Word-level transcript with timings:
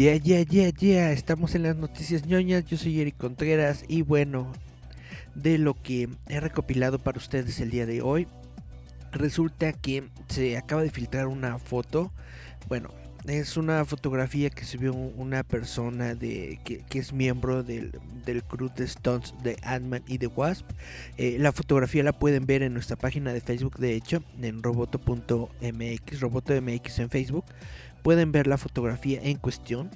Ya, 0.00 0.16
ya, 0.16 0.40
ya, 0.40 0.70
ya, 0.70 1.12
estamos 1.12 1.54
en 1.54 1.64
las 1.64 1.76
noticias 1.76 2.24
ñoñas, 2.24 2.64
yo 2.64 2.78
soy 2.78 3.02
Eric 3.02 3.18
Contreras 3.18 3.84
y 3.86 4.00
bueno, 4.00 4.50
de 5.34 5.58
lo 5.58 5.74
que 5.74 6.08
he 6.26 6.40
recopilado 6.40 6.98
para 6.98 7.18
ustedes 7.18 7.60
el 7.60 7.68
día 7.68 7.84
de 7.84 8.00
hoy, 8.00 8.26
resulta 9.12 9.74
que 9.74 10.04
se 10.28 10.56
acaba 10.56 10.82
de 10.82 10.88
filtrar 10.88 11.26
una 11.26 11.58
foto, 11.58 12.14
bueno, 12.66 12.88
es 13.26 13.58
una 13.58 13.84
fotografía 13.84 14.48
que 14.48 14.64
subió 14.64 14.94
una 14.94 15.42
persona 15.42 16.14
de, 16.14 16.58
que, 16.64 16.98
es 16.98 17.12
miembro 17.12 17.62
del, 17.62 17.92
del 18.24 18.42
crew 18.42 18.70
de 18.74 18.84
Stones 18.84 19.34
de 19.42 19.58
Ant-Man 19.62 20.02
y 20.06 20.16
The 20.16 20.28
Wasp. 20.28 20.64
Eh, 21.18 21.36
la 21.38 21.52
fotografía 21.52 22.02
la 22.02 22.18
pueden 22.18 22.46
ver 22.46 22.62
en 22.62 22.72
nuestra 22.72 22.96
página 22.96 23.34
de 23.34 23.42
Facebook, 23.42 23.76
de 23.76 23.94
hecho, 23.94 24.22
en 24.40 24.62
roboto.mx, 24.62 26.20
roboto.mx 26.20 26.98
en 26.98 27.10
Facebook 27.10 27.44
pueden 28.02 28.32
ver 28.32 28.46
la 28.46 28.58
fotografía 28.58 29.20
en 29.22 29.36
cuestión 29.38 29.90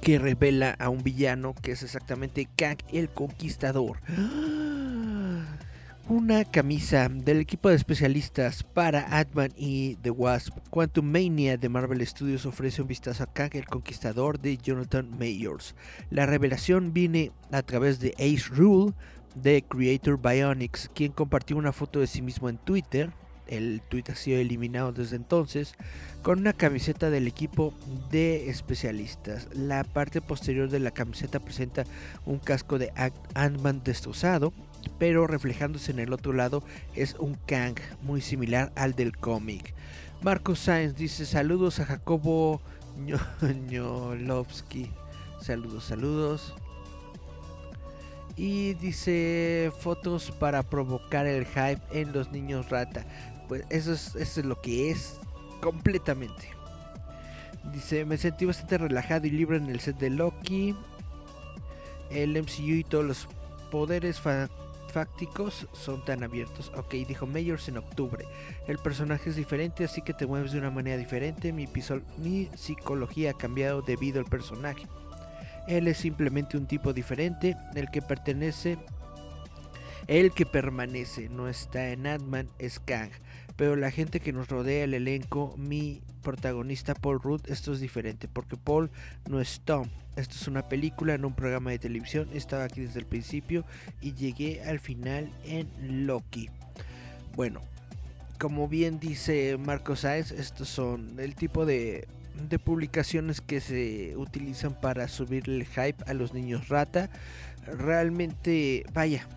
que 0.00 0.18
revela 0.18 0.76
a 0.78 0.88
un 0.88 1.02
villano 1.02 1.54
que 1.54 1.72
es 1.72 1.82
exactamente 1.82 2.48
Kang 2.56 2.78
el 2.92 3.08
Conquistador. 3.08 4.00
Una 6.08 6.44
camisa 6.44 7.08
del 7.08 7.40
equipo 7.40 7.68
de 7.68 7.74
especialistas 7.74 8.62
para 8.62 9.18
Ant-Man 9.18 9.52
y 9.56 9.96
The 9.96 10.10
Wasp. 10.10 10.56
Quantum 10.70 11.06
Mania 11.06 11.56
de 11.56 11.68
Marvel 11.68 12.06
Studios 12.06 12.46
ofrece 12.46 12.80
un 12.80 12.86
vistazo 12.86 13.24
a 13.24 13.32
Kang 13.32 13.50
el 13.54 13.66
Conquistador 13.66 14.38
de 14.38 14.56
Jonathan 14.56 15.10
Mayors. 15.18 15.74
La 16.10 16.24
revelación 16.24 16.92
viene 16.92 17.32
a 17.50 17.62
través 17.62 17.98
de 17.98 18.14
Ace 18.18 18.54
Rule 18.54 18.92
de 19.34 19.64
Creator 19.68 20.20
Bionics, 20.22 20.88
quien 20.94 21.10
compartió 21.10 21.56
una 21.56 21.72
foto 21.72 21.98
de 21.98 22.06
sí 22.06 22.22
mismo 22.22 22.48
en 22.48 22.58
Twitter 22.58 23.10
el 23.46 23.82
tweet 23.88 24.04
ha 24.10 24.14
sido 24.14 24.38
eliminado 24.38 24.92
desde 24.92 25.16
entonces, 25.16 25.74
con 26.22 26.40
una 26.40 26.52
camiseta 26.52 27.10
del 27.10 27.26
equipo 27.26 27.72
de 28.10 28.50
especialistas. 28.50 29.48
La 29.54 29.84
parte 29.84 30.20
posterior 30.20 30.68
de 30.68 30.80
la 30.80 30.90
camiseta 30.90 31.40
presenta 31.40 31.84
un 32.24 32.38
casco 32.38 32.78
de 32.78 32.92
Ant-Man 33.34 33.82
destrozado, 33.84 34.52
pero 34.98 35.26
reflejándose 35.26 35.92
en 35.92 36.00
el 36.00 36.12
otro 36.12 36.32
lado 36.32 36.62
es 36.94 37.14
un 37.18 37.36
Kang 37.46 37.76
muy 38.02 38.20
similar 38.20 38.72
al 38.76 38.94
del 38.94 39.16
cómic. 39.16 39.74
Marco 40.22 40.56
Sáenz 40.56 40.96
dice 40.96 41.26
saludos 41.26 41.78
a 41.80 41.86
Jacobo 41.86 42.60
Ñolovsky. 43.70 44.90
Saludos, 45.40 45.84
saludos. 45.84 46.54
Y 48.36 48.74
dice 48.74 49.72
fotos 49.80 50.30
para 50.30 50.62
provocar 50.62 51.26
el 51.26 51.46
hype 51.46 51.80
en 51.92 52.12
los 52.12 52.32
niños 52.32 52.68
rata 52.68 53.06
pues 53.48 53.64
eso 53.70 53.92
es, 53.92 54.14
eso 54.16 54.40
es 54.40 54.46
lo 54.46 54.60
que 54.60 54.90
es 54.90 55.18
completamente. 55.60 56.50
Dice, 57.72 58.04
me 58.04 58.16
sentí 58.16 58.44
bastante 58.44 58.78
relajado 58.78 59.26
y 59.26 59.30
libre 59.30 59.56
en 59.56 59.68
el 59.68 59.80
set 59.80 59.98
de 59.98 60.10
Loki. 60.10 60.76
El 62.10 62.40
MCU 62.40 62.74
y 62.74 62.84
todos 62.84 63.04
los 63.04 63.28
poderes 63.70 64.20
fácticos 64.92 65.66
son 65.72 66.04
tan 66.04 66.22
abiertos. 66.22 66.70
Ok, 66.76 66.94
dijo 67.06 67.26
Mayors 67.26 67.68
en 67.68 67.78
octubre. 67.78 68.24
El 68.68 68.78
personaje 68.78 69.30
es 69.30 69.36
diferente, 69.36 69.84
así 69.84 70.02
que 70.02 70.14
te 70.14 70.26
mueves 70.26 70.52
de 70.52 70.58
una 70.58 70.70
manera 70.70 70.96
diferente. 70.96 71.52
Mi, 71.52 71.68
mi 72.18 72.48
psicología 72.54 73.32
ha 73.32 73.34
cambiado 73.34 73.82
debido 73.82 74.20
al 74.20 74.26
personaje. 74.26 74.86
Él 75.66 75.88
es 75.88 75.98
simplemente 75.98 76.56
un 76.56 76.66
tipo 76.66 76.92
diferente, 76.92 77.56
el 77.74 77.90
que 77.90 78.00
pertenece 78.00 78.78
el 80.06 80.30
que 80.30 80.46
permanece 80.46 81.28
no 81.28 81.48
está 81.48 81.88
en 81.88 82.06
Ant-Man 82.06 82.48
es 82.60 82.78
Kang, 82.78 83.10
pero 83.56 83.74
la 83.76 83.90
gente 83.90 84.20
que 84.20 84.32
nos 84.32 84.48
rodea, 84.48 84.84
el 84.84 84.94
elenco, 84.94 85.54
mi 85.56 86.02
protagonista 86.22 86.94
Paul 86.94 87.20
Rudd, 87.20 87.42
esto 87.46 87.72
es 87.72 87.80
diferente, 87.80 88.28
porque 88.28 88.56
Paul 88.56 88.90
no 89.28 89.40
es 89.40 89.60
Tom. 89.64 89.88
Esto 90.16 90.34
es 90.34 90.48
una 90.48 90.68
película, 90.68 91.18
no 91.18 91.28
un 91.28 91.34
programa 91.34 91.70
de 91.70 91.78
televisión. 91.78 92.28
Estaba 92.32 92.64
aquí 92.64 92.80
desde 92.80 93.00
el 93.00 93.06
principio 93.06 93.64
y 94.00 94.14
llegué 94.14 94.62
al 94.62 94.80
final 94.80 95.30
en 95.44 96.06
Loki. 96.06 96.48
Bueno, 97.34 97.60
como 98.38 98.66
bien 98.66 98.98
dice 98.98 99.58
Marco 99.58 99.94
Sáez, 99.94 100.32
estos 100.32 100.68
son 100.68 101.18
el 101.18 101.34
tipo 101.34 101.66
de, 101.66 102.08
de 102.48 102.58
publicaciones 102.58 103.40
que 103.40 103.60
se 103.60 104.16
utilizan 104.16 104.78
para 104.80 105.08
subir 105.08 105.48
el 105.48 105.66
hype 105.66 106.04
a 106.06 106.14
los 106.14 106.32
niños 106.32 106.68
rata. 106.68 107.10
Realmente, 107.66 108.84
vaya, 108.92 109.28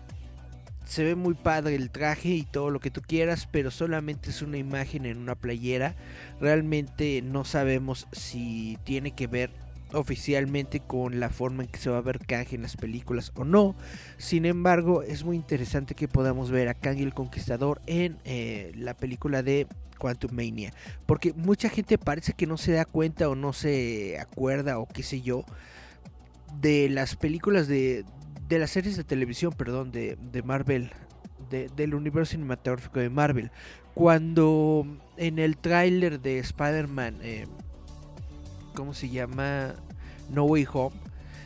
se 0.90 1.04
ve 1.04 1.14
muy 1.14 1.34
padre 1.34 1.76
el 1.76 1.88
traje 1.88 2.30
y 2.30 2.42
todo 2.42 2.68
lo 2.68 2.80
que 2.80 2.90
tú 2.90 3.00
quieras, 3.00 3.48
pero 3.52 3.70
solamente 3.70 4.30
es 4.30 4.42
una 4.42 4.58
imagen 4.58 5.06
en 5.06 5.18
una 5.18 5.36
playera. 5.36 5.94
Realmente 6.40 7.22
no 7.22 7.44
sabemos 7.44 8.08
si 8.10 8.76
tiene 8.82 9.12
que 9.12 9.28
ver 9.28 9.52
oficialmente 9.92 10.80
con 10.80 11.20
la 11.20 11.30
forma 11.30 11.62
en 11.62 11.68
que 11.68 11.78
se 11.78 11.90
va 11.90 11.98
a 11.98 12.00
ver 12.00 12.18
Kang 12.18 12.48
en 12.50 12.62
las 12.62 12.76
películas 12.76 13.30
o 13.36 13.44
no. 13.44 13.76
Sin 14.18 14.44
embargo, 14.44 15.04
es 15.04 15.22
muy 15.22 15.36
interesante 15.36 15.94
que 15.94 16.08
podamos 16.08 16.50
ver 16.50 16.66
a 16.66 16.74
Kang 16.74 16.98
el 16.98 17.14
Conquistador 17.14 17.80
en 17.86 18.18
eh, 18.24 18.72
la 18.74 18.94
película 18.94 19.44
de 19.44 19.68
Quantum 19.96 20.32
Mania. 20.32 20.72
Porque 21.06 21.32
mucha 21.34 21.68
gente 21.68 21.98
parece 21.98 22.32
que 22.32 22.48
no 22.48 22.56
se 22.56 22.72
da 22.72 22.84
cuenta 22.84 23.28
o 23.28 23.36
no 23.36 23.52
se 23.52 24.18
acuerda 24.18 24.80
o 24.80 24.88
qué 24.88 25.04
sé 25.04 25.20
yo 25.20 25.44
de 26.60 26.88
las 26.88 27.14
películas 27.14 27.68
de, 27.68 28.04
de 28.50 28.58
las 28.58 28.72
series 28.72 28.96
de 28.96 29.04
televisión, 29.04 29.52
perdón, 29.52 29.92
de, 29.92 30.42
Marvel, 30.44 30.90
del 31.76 31.94
universo 31.94 32.32
cinematográfico 32.32 32.98
de 32.98 33.08
Marvel. 33.08 33.52
Cuando 33.94 34.84
en 35.16 35.38
el 35.38 35.56
tráiler 35.56 36.20
de 36.20 36.40
Spider-Man, 36.40 37.18
eh, 37.22 37.46
¿cómo 38.74 38.92
se 38.92 39.08
llama? 39.08 39.76
No 40.30 40.44
Way 40.44 40.66
Home, 40.72 40.96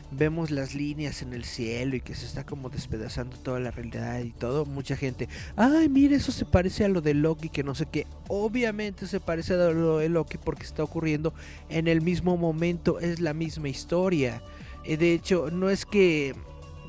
vemos 0.09 0.49
las 0.49 0.73
líneas 0.73 1.21
en 1.21 1.33
el 1.33 1.43
cielo 1.43 1.95
y 1.95 2.01
que 2.01 2.15
se 2.15 2.25
está 2.25 2.43
como 2.43 2.69
despedazando 2.69 3.37
toda 3.37 3.59
la 3.59 3.69
realidad 3.69 4.19
y 4.21 4.31
todo, 4.31 4.65
mucha 4.65 4.97
gente, 4.97 5.29
ay, 5.55 5.89
mira, 5.89 6.15
eso 6.15 6.31
se 6.31 6.45
parece 6.45 6.85
a 6.85 6.89
lo 6.89 7.01
de 7.01 7.13
Loki, 7.13 7.49
que 7.49 7.63
no 7.63 7.75
sé 7.75 7.85
qué. 7.85 8.07
Obviamente 8.29 9.05
se 9.05 9.19
parece 9.19 9.53
a 9.53 9.57
lo 9.57 9.99
de 9.99 10.09
Loki 10.09 10.39
porque 10.39 10.63
está 10.63 10.83
ocurriendo 10.83 11.35
en 11.69 11.87
el 11.87 12.01
mismo 12.01 12.35
momento, 12.35 12.99
es 12.99 13.19
la 13.19 13.35
misma 13.35 13.69
historia. 13.69 14.41
Eh, 14.83 14.97
de 14.97 15.13
hecho, 15.13 15.51
no 15.51 15.69
es 15.69 15.85
que 15.85 16.35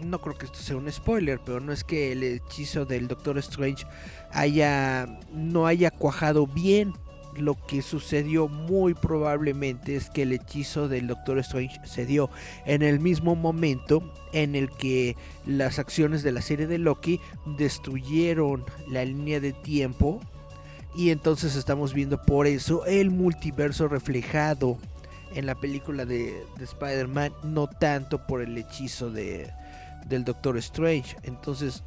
no 0.03 0.21
creo 0.21 0.37
que 0.37 0.47
esto 0.47 0.59
sea 0.59 0.77
un 0.77 0.91
spoiler, 0.91 1.41
pero 1.45 1.61
no 1.61 1.73
es 1.73 1.85
que 1.85 2.13
el 2.13 2.23
hechizo 2.23 2.85
del 2.85 3.09
Doctor 3.09 3.39
Strange 3.39 3.87
haya 4.33 5.07
no 5.33 5.67
haya 5.67 5.91
cuajado 5.91 6.47
bien. 6.47 6.93
Lo 7.37 7.55
que 7.67 7.83
sucedió 7.83 8.49
muy 8.49 8.95
probablemente 8.95 9.95
es 9.95 10.09
que 10.09 10.23
el 10.23 10.33
hechizo 10.33 10.89
del 10.89 11.07
Doctor 11.07 11.39
Strange 11.41 11.79
se 11.85 12.07
dio 12.07 12.31
en 12.65 12.81
el 12.81 12.99
mismo 12.99 13.37
momento 13.37 14.11
en 14.33 14.55
el 14.55 14.71
que 14.71 15.17
las 15.45 15.79
acciones 15.79 16.23
de 16.23 16.33
la 16.33 16.41
serie 16.41 16.67
de 16.67 16.79
Loki 16.79 17.21
destruyeron 17.59 18.65
la 18.89 19.05
línea 19.05 19.39
de 19.41 19.53
tiempo 19.53 20.21
y 20.97 21.11
entonces 21.11 21.57
estamos 21.57 21.93
viendo 21.93 22.23
por 22.23 22.47
eso 22.47 22.87
el 22.87 23.11
multiverso 23.11 23.87
reflejado 23.87 24.79
en 25.35 25.45
la 25.45 25.57
película 25.57 26.07
de, 26.07 26.43
de 26.57 26.65
Spider-Man, 26.65 27.35
no 27.43 27.67
tanto 27.67 28.27
por 28.27 28.41
el 28.41 28.57
hechizo 28.57 29.11
de, 29.11 29.53
del 30.09 30.25
Doctor 30.25 30.57
Strange. 30.59 31.17
Entonces, 31.23 31.83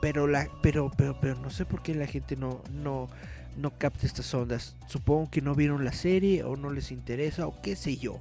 pero 0.00 0.26
la 0.26 0.48
pero 0.62 0.90
pero 0.96 1.18
pero 1.20 1.36
no 1.36 1.50
sé 1.50 1.64
por 1.64 1.82
qué 1.82 1.94
la 1.94 2.06
gente 2.06 2.36
no 2.36 2.62
no 2.72 3.08
no 3.56 3.70
capta 3.78 4.06
estas 4.06 4.32
ondas. 4.34 4.76
Supongo 4.86 5.30
que 5.30 5.42
no 5.42 5.54
vieron 5.54 5.84
la 5.84 5.92
serie 5.92 6.44
o 6.44 6.56
no 6.56 6.70
les 6.70 6.90
interesa 6.90 7.46
o 7.46 7.60
qué 7.62 7.76
sé 7.76 7.96
yo. 7.96 8.20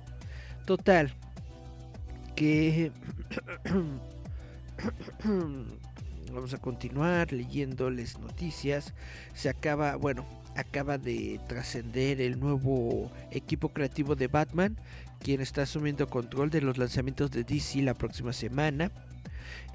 Total 0.66 1.14
que 2.36 2.92
vamos 6.34 6.54
a 6.54 6.58
continuar 6.58 7.34
leyéndoles 7.34 8.20
noticias. 8.20 8.94
Se 9.34 9.50
acaba, 9.50 9.96
bueno, 9.96 10.26
acaba 10.56 10.98
de 10.98 11.40
trascender 11.48 12.22
el 12.22 12.40
nuevo 12.40 13.12
equipo 13.32 13.70
creativo 13.70 14.16
de 14.16 14.28
Batman, 14.28 14.78
quien 15.20 15.42
está 15.42 15.64
asumiendo 15.64 16.08
control 16.08 16.50
de 16.50 16.62
los 16.62 16.78
lanzamientos 16.78 17.32
de 17.32 17.44
DC 17.44 17.82
la 17.82 17.94
próxima 17.94 18.34
semana. 18.34 18.92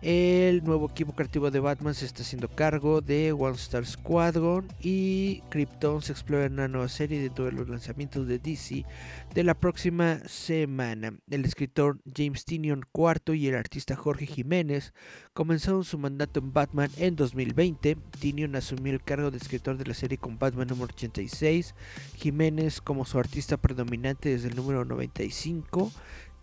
El 0.05 0.63
nuevo 0.65 0.91
equipo 0.91 1.15
creativo 1.15 1.51
de 1.51 1.61
Batman 1.61 1.95
se 1.95 2.05
está 2.05 2.21
haciendo 2.21 2.49
cargo 2.49 3.01
de 3.01 3.33
One 3.33 3.57
Star 3.57 3.87
Squadron 3.87 4.69
y 4.79 5.41
Krypton 5.49 6.03
se 6.03 6.13
explora 6.13 6.45
en 6.45 6.53
una 6.53 6.69
nueva 6.69 6.91
serie 6.91 7.23
dentro 7.23 7.47
de 7.47 7.53
los 7.53 7.71
lanzamientos 7.71 8.27
de 8.27 8.39
DC 8.39 8.85
de 9.33 9.45
la 9.45 9.55
próxima 9.55 10.19
semana. 10.27 11.15
El 11.31 11.47
escritor 11.47 12.01
James 12.15 12.45
Tinion 12.45 12.85
IV 12.95 13.35
y 13.35 13.49
el 13.49 13.55
artista 13.55 13.97
Jorge 13.97 14.27
Jiménez 14.27 14.93
comenzaron 15.33 15.85
su 15.85 15.97
mandato 15.97 16.39
en 16.39 16.53
Batman 16.53 16.91
en 16.99 17.17
2020. 17.17 17.97
Tinion 18.21 18.57
asumió 18.57 18.93
el 18.93 19.03
cargo 19.03 19.31
de 19.31 19.39
escritor 19.39 19.79
de 19.79 19.87
la 19.87 19.95
serie 19.95 20.19
con 20.19 20.39
Batman 20.39 20.69
número 20.69 20.93
86, 20.93 21.75
Jiménez 22.17 22.83
como 22.83 23.07
su 23.07 23.19
artista 23.19 23.57
predominante 23.57 24.29
desde 24.29 24.49
el 24.49 24.57
número 24.57 24.85
95 24.85 25.91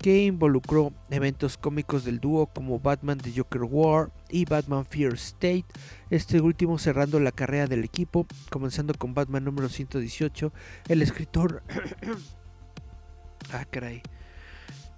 que 0.01 0.24
involucró 0.24 0.92
eventos 1.12 1.57
cómicos 1.57 2.03
del 2.03 2.19
dúo 2.19 2.48
como 2.48 2.80
Batman 2.80 3.19
The 3.19 3.33
Joker 3.36 3.62
War 3.62 4.12
y 4.30 4.45
Batman 4.45 4.83
Fear 4.83 5.13
State, 5.13 5.65
este 6.09 6.42
último 6.42 6.80
cerrando 6.80 7.19
la 7.19 7.31
carrera 7.31 7.68
del 7.68 7.83
equipo, 7.83 8.25
comenzando 8.50 8.95
con 8.95 9.13
Batman 9.13 9.44
número 9.44 9.69
118, 9.69 10.51
el 10.88 11.03
escritor... 11.03 11.62
ah, 13.53 13.65
caray. 13.69 14.01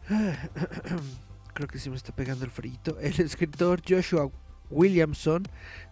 Creo 1.53 1.67
que 1.67 1.79
se 1.79 1.89
me 1.89 1.97
está 1.97 2.15
pegando 2.15 2.45
el 2.45 2.51
frío. 2.51 2.79
El 3.01 3.19
escritor 3.19 3.81
Joshua 3.87 4.31
Williamson 4.73 5.43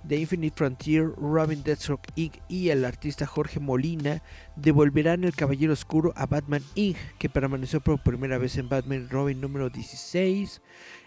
de 0.04 0.18
Infinite 0.18 0.56
Frontier, 0.56 1.12
Robin 1.18 1.64
Deathstroke 1.64 2.10
Inc. 2.16 2.38
y 2.50 2.70
el 2.70 2.86
artista 2.86 3.26
Jorge 3.26 3.60
Molina 3.60 4.24
devolverán 4.56 5.24
el 5.24 5.36
Caballero 5.36 5.74
Oscuro 5.74 6.12
a 6.16 6.26
Batman 6.26 6.64
Inc., 6.76 6.98
que 7.20 7.30
permaneció 7.30 7.82
por 7.82 8.02
primera 8.02 8.38
vez 8.38 8.58
en 8.58 8.70
Batman 8.70 9.10
Robin 9.10 9.40
número 9.40 9.70
16, 9.70 10.62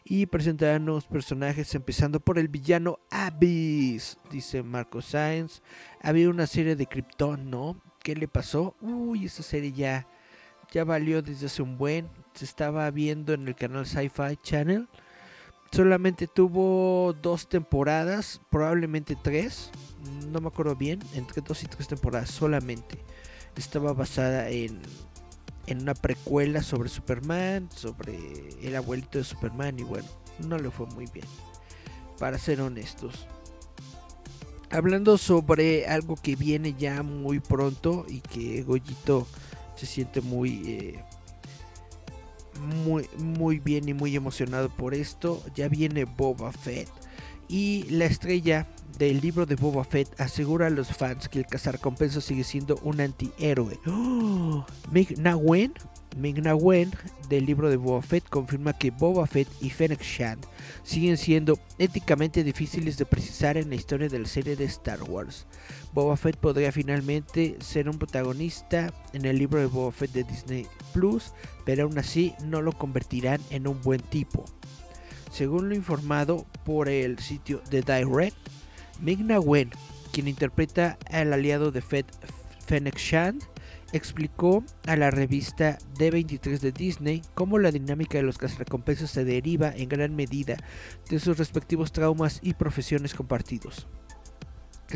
y 0.05 0.27
presentarán 0.27 0.85
nuevos 0.85 1.07
personajes, 1.07 1.75
empezando 1.75 2.21
por 2.21 2.39
el 2.39 2.49
villano 2.49 3.01
Abyss, 3.11 4.19
dice 4.31 4.63
Marco 4.63 5.03
Sainz. 5.03 5.63
Había 6.01 6.31
una 6.31 6.47
serie 6.47 6.77
de 6.77 6.87
Krypton, 6.87 7.51
¿no? 7.51 7.81
¿Qué 8.03 8.15
le 8.15 8.29
pasó? 8.29 8.77
Uy, 8.81 9.25
esa 9.25 9.43
serie 9.43 9.73
ya, 9.73 10.07
ya 10.71 10.85
valió 10.85 11.23
desde 11.23 11.47
hace 11.47 11.63
un 11.63 11.79
buen. 11.79 12.09
Se 12.35 12.45
estaba 12.45 12.91
viendo 12.91 13.33
en 13.33 13.49
el 13.49 13.55
canal 13.55 13.87
Sci-Fi 13.87 14.37
Channel 14.43 14.89
Solamente 15.75 16.29
tuvo 16.29 17.17
dos 17.21 17.49
temporadas, 17.49 18.41
probablemente 18.49 19.17
tres, 19.21 19.73
no 20.31 20.41
me 20.41 20.47
acuerdo 20.47 20.77
bien, 20.77 21.01
entre 21.15 21.43
dos 21.43 21.65
y 21.65 21.67
tres 21.67 21.89
temporadas 21.89 22.31
solamente. 22.31 22.97
Estaba 23.57 23.93
basada 23.93 24.51
en, 24.51 24.81
en 25.67 25.83
una 25.83 25.95
precuela 25.95 26.63
sobre 26.63 26.89
Superman, 26.89 27.69
sobre 27.75 28.17
el 28.63 28.77
abuelito 28.77 29.19
de 29.19 29.25
Superman 29.25 29.77
y 29.81 29.83
bueno, 29.83 30.07
no 30.47 30.59
le 30.59 30.71
fue 30.71 30.87
muy 30.87 31.07
bien, 31.13 31.27
para 32.21 32.39
ser 32.39 32.61
honestos. 32.61 33.27
Hablando 34.71 35.19
sobre 35.19 35.89
algo 35.89 36.15
que 36.15 36.37
viene 36.37 36.75
ya 36.79 37.03
muy 37.03 37.41
pronto 37.41 38.07
y 38.09 38.21
que 38.21 38.63
Goyito 38.63 39.27
se 39.75 39.87
siente 39.87 40.21
muy... 40.21 40.71
Eh, 40.71 41.05
muy, 42.61 43.09
muy 43.19 43.59
bien 43.59 43.89
y 43.89 43.95
muy 43.95 44.15
emocionado 44.17 44.69
por 44.69 44.95
esto. 44.95 45.43
Ya 45.55 45.69
viene 45.69 46.05
Boba 46.05 46.53
Fett. 46.53 46.89
Y 47.49 47.85
la 47.91 48.07
estrella 48.07 48.67
del 48.99 49.21
libro 49.21 49.47
de 49.47 49.57
Boba 49.57 49.85
Fett 49.85 50.21
asegura 50.21 50.69
a 50.69 50.71
los 50.71 50.89
fans 50.89 51.29
que 51.29 51.41
el 51.41 51.47
cazarrecompensas 51.47 52.25
sigue 52.25 52.45
siendo 52.45 52.77
un 52.83 53.01
antihéroe. 53.01 53.79
¡Oh! 53.87 54.65
Mig 54.91 55.15
del 57.29 57.47
libro 57.47 57.71
de 57.71 57.77
Boba 57.77 58.03
Fett 58.03 58.29
confirma 58.29 58.73
que 58.73 58.91
Boba 58.91 59.27
Fett 59.27 59.49
y 59.61 59.71
Fennec 59.71 60.01
Shand 60.01 60.47
siguen 60.85 61.17
siendo 61.17 61.59
éticamente 61.79 62.45
difíciles 62.45 62.97
de 62.97 63.07
precisar 63.07 63.57
en 63.57 63.69
la 63.71 63.75
historia 63.75 64.09
de 64.09 64.21
la 64.21 64.29
serie 64.29 64.55
de 64.55 64.65
Star 64.65 65.03
Wars. 65.03 65.47
Boba 65.93 66.17
Fett 66.17 66.37
podría 66.37 66.71
finalmente 66.71 67.57
ser 67.61 67.89
un 67.89 67.99
protagonista 67.99 68.93
en 69.13 69.25
el 69.25 69.39
libro 69.39 69.59
de 69.59 69.67
Boba 69.67 69.91
Fett 69.91 70.13
de 70.13 70.25
Disney 70.25 70.67
Plus, 70.93 71.33
pero 71.65 71.85
aún 71.85 71.99
así 71.99 72.35
no 72.45 72.63
lo 72.63 72.73
convertirán 72.73 73.41
en 73.51 73.67
un 73.67 73.81
buen 73.83 74.01
tipo. 74.01 74.45
Según 75.33 75.69
lo 75.69 75.75
informado 75.75 76.47
por 76.65 76.89
el 76.89 77.19
sitio 77.19 77.61
The 77.69 77.83
Direct, 77.83 78.37
Migna 79.01 79.41
Wen, 79.41 79.71
quien 80.13 80.29
interpreta 80.29 80.99
al 81.11 81.33
aliado 81.33 81.71
de 81.71 81.83
Fett 81.83 82.07
Fennec 82.67 82.97
Shand, 82.97 83.43
explicó 83.93 84.65
a 84.87 84.97
la 84.97 85.11
revista 85.11 85.79
D23 85.99 86.59
de 86.59 86.73
Disney 86.73 87.23
cómo 87.35 87.59
la 87.59 87.71
dinámica 87.71 88.19
de 88.19 88.25
los 88.25 88.39
cazarrecompensas 88.39 89.11
se 89.11 89.25
deriva 89.25 89.73
en 89.75 89.89
gran 89.89 90.17
medida 90.17 90.57
de 91.09 91.19
sus 91.21 91.39
respectivos 91.39 91.93
traumas 91.93 92.41
y 92.43 92.55
profesiones 92.55 93.15
compartidos 93.15 93.87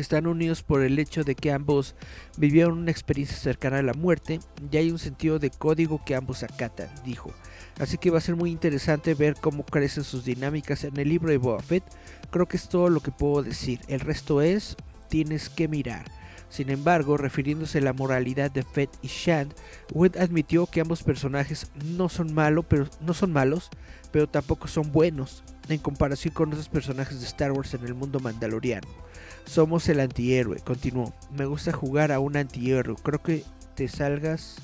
están 0.01 0.27
unidos 0.27 0.63
por 0.63 0.83
el 0.83 0.97
hecho 0.99 1.23
de 1.23 1.35
que 1.35 1.51
ambos 1.51 1.95
vivieron 2.37 2.77
una 2.77 2.91
experiencia 2.91 3.37
cercana 3.37 3.79
a 3.79 3.83
la 3.83 3.93
muerte 3.93 4.39
y 4.71 4.77
hay 4.77 4.91
un 4.91 4.99
sentido 4.99 5.39
de 5.39 5.49
código 5.49 6.03
que 6.03 6.15
ambos 6.15 6.43
acatan, 6.43 6.89
dijo. 7.03 7.31
Así 7.79 7.97
que 7.97 8.11
va 8.11 8.17
a 8.17 8.21
ser 8.21 8.35
muy 8.35 8.51
interesante 8.51 9.13
ver 9.13 9.35
cómo 9.39 9.65
crecen 9.65 10.03
sus 10.03 10.25
dinámicas 10.25 10.83
en 10.83 10.97
el 10.97 11.09
libro 11.09 11.29
de 11.29 11.37
Boba 11.37 11.61
Fett. 11.61 11.83
Creo 12.31 12.47
que 12.47 12.57
es 12.57 12.69
todo 12.69 12.89
lo 12.89 12.99
que 13.01 13.11
puedo 13.11 13.43
decir. 13.43 13.79
El 13.87 13.99
resto 13.99 14.41
es, 14.41 14.75
tienes 15.09 15.49
que 15.49 15.67
mirar. 15.67 16.05
Sin 16.49 16.69
embargo, 16.69 17.17
refiriéndose 17.17 17.77
a 17.77 17.81
la 17.81 17.93
moralidad 17.93 18.49
de 18.49 18.63
Fett 18.63 18.89
y 19.03 19.07
Shand, 19.07 19.53
Wood 19.93 20.17
admitió 20.17 20.65
que 20.65 20.81
ambos 20.81 21.03
personajes 21.03 21.71
no 21.85 22.09
son, 22.09 22.33
malo, 22.33 22.63
pero, 22.63 22.87
no 23.01 23.13
son 23.13 23.31
malos, 23.31 23.69
pero 24.11 24.27
tampoco 24.27 24.67
son 24.67 24.91
buenos, 24.91 25.43
en 25.67 25.77
comparación 25.77 26.33
con 26.33 26.49
otros 26.49 26.69
personajes 26.69 27.19
de 27.19 27.27
Star 27.27 27.51
Wars 27.51 27.75
en 27.75 27.85
el 27.85 27.93
mundo 27.93 28.19
mandaloriano. 28.19 28.87
Somos 29.45 29.87
el 29.89 29.99
antihéroe, 29.99 30.59
continuó. 30.59 31.13
Me 31.31 31.45
gusta 31.45 31.71
jugar 31.71 32.11
a 32.11 32.19
un 32.19 32.35
antihéroe. 32.35 32.95
Creo 33.01 33.21
que 33.21 33.43
te 33.75 33.87
salgas. 33.87 34.57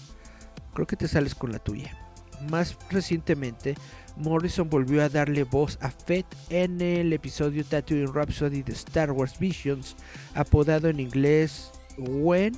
Creo 0.73 0.87
que 0.87 0.95
te 0.95 1.07
sales 1.07 1.35
con 1.35 1.51
la 1.51 1.59
tuya. 1.59 2.04
Más 2.49 2.77
recientemente, 2.89 3.75
Morrison 4.17 4.69
volvió 4.69 5.03
a 5.03 5.09
darle 5.09 5.43
voz 5.43 5.77
a 5.81 5.89
Fett 5.89 6.25
en 6.49 6.81
el 6.81 7.11
episodio 7.13 7.65
Tatooine 7.65 8.13
Rhapsody 8.13 8.63
de 8.63 8.73
Star 8.73 9.11
Wars 9.11 9.37
Visions, 9.39 9.95
apodado 10.33 10.89
en 10.89 10.99
inglés 10.99 11.71
When 11.97 12.57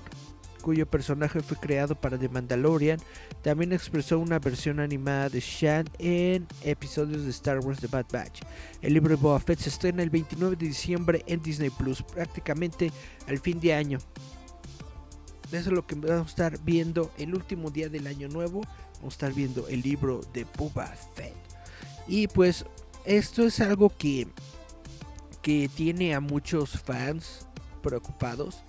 cuyo 0.67 0.85
personaje 0.85 1.39
fue 1.39 1.55
creado 1.55 1.95
para 1.95 2.17
The 2.17 2.27
Mandalorian, 2.27 2.99
también 3.41 3.71
expresó 3.71 4.19
una 4.19 4.37
versión 4.37 4.81
animada 4.81 5.29
de 5.29 5.39
Shan 5.39 5.87
en 5.97 6.45
episodios 6.61 7.23
de 7.23 7.29
Star 7.29 7.59
Wars 7.59 7.79
The 7.79 7.87
Bad 7.87 8.07
Batch. 8.11 8.41
El 8.81 8.93
libro 8.93 9.15
de 9.15 9.21
Boba 9.21 9.39
Fett 9.39 9.59
se 9.59 9.69
estrena 9.69 10.03
el 10.03 10.09
29 10.09 10.57
de 10.57 10.67
diciembre 10.67 11.23
en 11.25 11.41
Disney 11.41 11.69
Plus, 11.69 12.03
prácticamente 12.03 12.91
al 13.27 13.39
fin 13.39 13.61
de 13.61 13.73
año. 13.73 13.99
Eso 15.53 15.69
es 15.69 15.73
lo 15.73 15.87
que 15.87 15.95
vamos 15.95 16.27
a 16.27 16.29
estar 16.29 16.59
viendo 16.65 17.11
el 17.17 17.33
último 17.33 17.69
día 17.71 17.87
del 17.87 18.05
año 18.05 18.27
nuevo. 18.27 18.61
A 19.03 19.07
estar 19.07 19.33
viendo 19.33 19.67
el 19.67 19.81
libro 19.81 20.21
de 20.33 20.45
Boba 20.57 20.87
Fett. 21.15 21.35
Y 22.07 22.27
pues 22.27 22.65
esto 23.05 23.45
es 23.45 23.59
algo 23.59 23.89
que, 23.89 24.27
que 25.41 25.69
tiene 25.73 26.13
a 26.13 26.19
muchos 26.19 26.79
fans 26.79 27.47
preocupados 27.81 28.63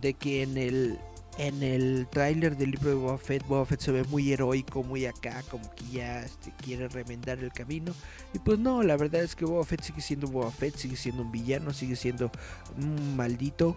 de 0.00 0.14
que 0.14 0.42
en 0.42 0.56
el 0.56 0.98
en 1.38 1.62
el 1.62 2.06
tráiler 2.10 2.56
del 2.56 2.72
libro 2.72 2.90
de 2.90 2.96
Boba 2.96 3.16
Fett, 3.16 3.46
Boba 3.46 3.64
Fett 3.64 3.80
se 3.80 3.92
ve 3.92 4.04
muy 4.04 4.30
heroico, 4.30 4.82
muy 4.82 5.06
acá, 5.06 5.42
como 5.50 5.74
que 5.74 5.84
ya 5.90 6.22
este, 6.22 6.52
quiere 6.62 6.86
remendar 6.88 7.38
el 7.38 7.50
camino. 7.50 7.94
Y 8.34 8.38
pues 8.40 8.58
no, 8.58 8.82
la 8.82 8.96
verdad 8.98 9.22
es 9.22 9.34
que 9.34 9.46
Boba 9.46 9.64
Fett 9.64 9.80
sigue 9.82 10.02
siendo 10.02 10.26
Boba 10.26 10.50
Fett, 10.50 10.76
sigue 10.76 10.96
siendo 10.96 11.22
un 11.22 11.32
villano, 11.32 11.72
sigue 11.72 11.96
siendo 11.96 12.30
un 12.76 13.16
maldito. 13.16 13.74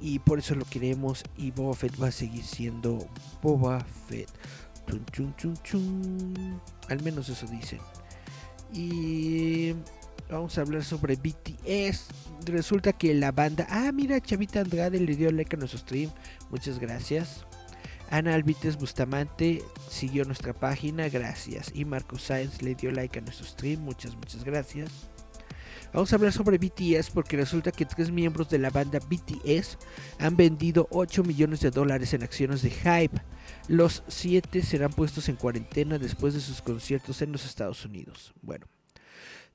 Y 0.00 0.20
por 0.20 0.38
eso 0.38 0.54
lo 0.54 0.64
queremos 0.64 1.22
y 1.36 1.50
Boba 1.50 1.74
Fett 1.74 2.00
va 2.00 2.08
a 2.08 2.12
seguir 2.12 2.44
siendo 2.44 3.06
Boba 3.42 3.84
Fett. 4.08 4.30
Al 6.88 7.02
menos 7.02 7.28
eso 7.28 7.46
dicen. 7.46 7.80
Y 8.72 9.74
vamos 10.30 10.58
a 10.58 10.62
hablar 10.62 10.84
sobre 10.84 11.16
BTS. 11.16 12.06
Resulta 12.46 12.92
que 12.92 13.14
la 13.14 13.32
banda. 13.32 13.66
Ah, 13.70 13.90
mira, 13.92 14.20
Chavita 14.20 14.60
Andrade 14.60 15.00
le 15.00 15.16
dio 15.16 15.30
like 15.30 15.56
a 15.56 15.58
nuestro 15.58 15.78
stream. 15.78 16.10
Muchas 16.50 16.78
gracias. 16.78 17.44
Ana 18.10 18.34
Albites 18.34 18.76
Bustamante 18.76 19.62
siguió 19.90 20.24
nuestra 20.24 20.54
página, 20.54 21.08
gracias. 21.08 21.70
Y 21.74 21.84
Marco 21.84 22.18
Sáenz 22.18 22.62
le 22.62 22.74
dio 22.74 22.90
like 22.90 23.18
a 23.18 23.22
nuestro 23.22 23.46
stream, 23.46 23.80
muchas, 23.80 24.14
muchas 24.16 24.44
gracias. 24.44 24.90
Vamos 25.92 26.12
a 26.12 26.16
hablar 26.16 26.32
sobre 26.32 26.58
BTS 26.58 27.10
porque 27.10 27.36
resulta 27.36 27.72
que 27.72 27.86
tres 27.86 28.10
miembros 28.10 28.50
de 28.50 28.58
la 28.58 28.70
banda 28.70 28.98
BTS 28.98 29.78
han 30.18 30.36
vendido 30.36 30.86
8 30.90 31.24
millones 31.24 31.60
de 31.60 31.70
dólares 31.70 32.12
en 32.12 32.22
acciones 32.22 32.62
de 32.62 32.70
Hype. 32.70 33.20
Los 33.68 34.04
7 34.06 34.62
serán 34.62 34.92
puestos 34.92 35.28
en 35.28 35.36
cuarentena 35.36 35.98
después 35.98 36.34
de 36.34 36.40
sus 36.40 36.60
conciertos 36.60 37.22
en 37.22 37.32
los 37.32 37.46
Estados 37.46 37.84
Unidos. 37.84 38.34
Bueno, 38.42 38.66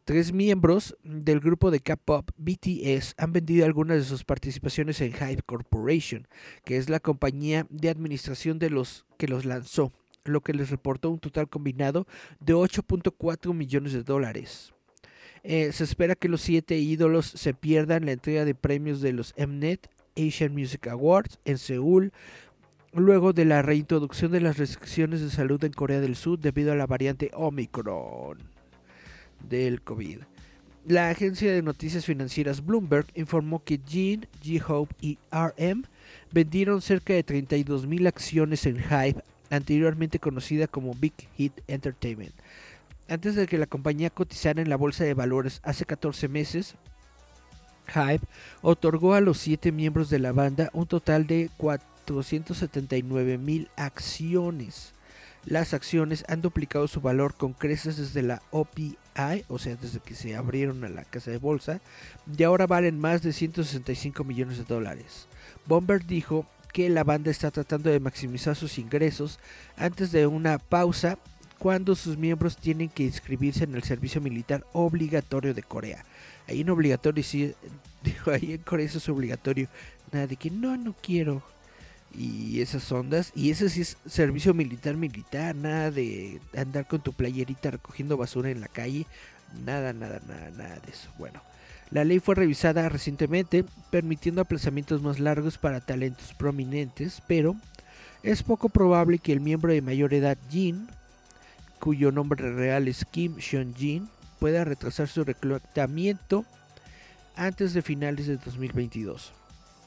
Tres 0.06 0.34
miembros 0.34 0.98
del 1.06 1.40
grupo 1.40 1.72
de 1.72 1.80
K-pop 1.80 2.30
BTS 2.36 3.14
han 3.18 3.32
vendido 3.32 3.66
algunas 3.66 4.00
de 4.00 4.04
sus 4.04 4.26
participaciones 4.26 5.00
en 5.00 5.14
Hype 5.14 5.44
Corporation, 5.44 6.28
que 6.66 6.76
es 6.76 6.90
la 6.90 7.00
compañía 7.00 7.66
de 7.70 7.90
administración 7.90 8.60
de 8.60 8.70
los 8.70 9.06
que 9.18 9.30
los 9.30 9.46
lanzó, 9.46 9.94
lo 10.26 10.42
que 10.42 10.52
les 10.52 10.72
reportó 10.72 11.10
un 11.10 11.20
total 11.20 11.48
combinado 11.48 12.06
de 12.42 12.54
8.4 12.54 13.54
millones 13.54 13.94
de 13.94 14.04
dólares. 14.04 14.74
Eh, 15.44 15.72
se 15.74 15.84
espera 15.84 16.16
que 16.16 16.30
los 16.30 16.42
siete 16.42 16.78
ídolos 16.78 17.26
se 17.26 17.54
pierdan 17.54 18.06
la 18.06 18.14
entrega 18.14 18.46
de 18.46 18.56
premios 18.56 19.02
de 19.02 19.12
los 19.12 19.34
Mnet 19.38 19.90
Asian 20.16 20.54
Music 20.54 20.88
Awards 20.88 21.40
en 21.44 21.58
Seúl, 21.58 22.14
luego 22.94 23.34
de 23.34 23.46
la 23.46 23.62
reintroducción 23.62 24.32
de 24.32 24.42
las 24.42 24.58
restricciones 24.58 25.22
de 25.22 25.30
salud 25.30 25.64
en 25.64 25.74
Corea 25.74 26.00
del 26.00 26.16
Sur 26.16 26.40
debido 26.40 26.72
a 26.72 26.76
la 26.76 26.86
variante 26.86 27.32
Omicron 27.34 28.38
del 29.50 29.82
COVID. 29.82 30.20
La 30.86 31.10
agencia 31.10 31.52
de 31.52 31.62
noticias 31.62 32.06
financieras 32.06 32.66
Bloomberg 32.66 33.08
informó 33.16 33.64
que 33.64 33.80
Jin, 33.86 34.28
J-Hope 34.46 34.94
y 35.02 35.18
RM 35.32 35.84
vendieron 36.32 36.82
cerca 36.82 37.14
de 37.14 37.24
32 37.24 37.88
mil 37.88 38.06
acciones 38.06 38.66
en 38.66 38.78
Hype, 38.80 39.24
anteriormente 39.50 40.20
conocida 40.20 40.68
como 40.68 40.94
Big 40.94 41.14
Hit 41.38 41.54
Entertainment. 41.68 42.34
Antes 43.10 43.36
de 43.36 43.48
que 43.48 43.58
la 43.58 43.66
compañía 43.66 44.10
cotizara 44.10 44.62
en 44.62 44.70
la 44.70 44.78
bolsa 44.78 45.04
de 45.04 45.14
valores 45.14 45.60
hace 45.64 45.86
14 45.86 46.28
meses, 46.30 46.76
Hype 47.88 48.26
otorgó 48.62 49.14
a 49.14 49.22
los 49.22 49.38
siete 49.38 49.72
miembros 49.72 50.10
de 50.10 50.20
la 50.20 50.32
banda 50.32 50.70
un 50.74 50.88
total 50.88 51.28
de 51.28 51.50
479 51.58 53.38
mil 53.38 53.70
acciones. 53.76 54.94
Las 55.46 55.74
acciones 55.74 56.24
han 56.30 56.42
duplicado 56.42 56.88
su 56.88 57.02
valor 57.02 57.36
con 57.36 57.52
creces 57.52 57.98
desde 57.98 58.22
la 58.22 58.42
OPI, 58.52 58.98
o 59.50 59.60
sea, 59.60 59.76
desde 59.76 60.00
que 60.00 60.16
se 60.16 60.38
abrieron 60.38 60.86
a 60.86 60.90
la 60.90 61.04
casa 61.04 61.32
de 61.32 61.38
bolsa, 61.38 61.82
y 62.38 62.44
ahora 62.44 62.66
valen 62.66 62.98
más 62.98 63.22
de 63.22 63.34
165 63.34 64.24
millones 64.24 64.58
de 64.58 64.64
dólares. 64.64 65.28
Bomber 65.66 66.06
dijo 66.06 66.46
que 66.72 66.90
la 66.90 67.04
banda 67.04 67.30
está 67.30 67.52
tratando 67.52 67.90
de 67.90 68.00
maximizar 68.00 68.56
sus 68.56 68.78
ingresos 68.80 69.40
antes 69.76 70.14
de 70.14 70.28
una 70.28 70.58
pausa 70.58 71.20
cuando 71.64 71.96
sus 71.96 72.18
miembros 72.18 72.58
tienen 72.58 72.90
que 72.90 73.04
inscribirse 73.04 73.64
en 73.64 73.74
el 73.74 73.84
servicio 73.84 74.20
militar 74.20 74.66
obligatorio 74.74 75.54
de 75.54 75.64
Corea. 75.64 76.04
Ahí 76.46 76.60
en 76.60 76.70
obligatorio, 76.70 77.24
sí, 77.24 77.54
ahí 78.26 78.52
en 78.52 78.58
Corea 78.64 78.86
eso 78.86 78.98
es 78.98 79.08
obligatorio. 79.08 79.70
Nada 80.12 80.28
de 80.28 80.36
que 80.36 80.52
no, 80.52 80.76
no 80.76 80.94
quiero. 81.02 81.42
Y 82.14 82.60
esas 82.60 82.92
ondas. 82.92 83.32
Y 83.34 83.50
ese 83.50 83.70
sí 83.70 83.80
es 83.80 83.96
servicio 84.06 84.54
militar, 84.54 84.98
militar. 84.98 85.56
Nada 85.56 85.90
de 85.90 86.42
andar 86.54 86.86
con 86.86 87.00
tu 87.00 87.14
playerita 87.14 87.72
recogiendo 87.72 88.18
basura 88.18 88.50
en 88.50 88.60
la 88.60 88.68
calle. 88.68 89.08
Nada, 89.66 89.94
nada, 89.94 90.20
nada, 90.28 90.50
nada 90.50 90.80
de 90.86 90.92
eso. 90.92 91.08
Bueno. 91.18 91.42
La 91.92 92.04
ley 92.04 92.20
fue 92.20 92.36
revisada 92.36 92.90
recientemente, 92.90 93.64
permitiendo 93.90 94.42
aplazamientos 94.42 95.02
más 95.02 95.22
largos 95.22 95.58
para 95.58 95.80
talentos 95.80 96.34
prominentes, 96.34 97.22
pero 97.26 97.56
es 98.22 98.44
poco 98.44 98.68
probable 98.68 99.20
que 99.20 99.32
el 99.32 99.40
miembro 99.40 99.72
de 99.72 99.82
mayor 99.82 100.14
edad 100.14 100.38
Jin, 100.50 100.90
cuyo 101.84 102.14
nombre 102.14 102.50
real 102.50 102.88
es 102.88 103.04
Kim 103.04 103.36
Seon-jin, 103.40 104.08
pueda 104.40 104.64
retrasar 104.64 105.10
su 105.10 105.26
reclutamiento 105.26 106.46
antes 107.36 107.74
de 107.74 107.82
finales 107.82 108.26
de 108.26 108.38
2022. 108.38 109.34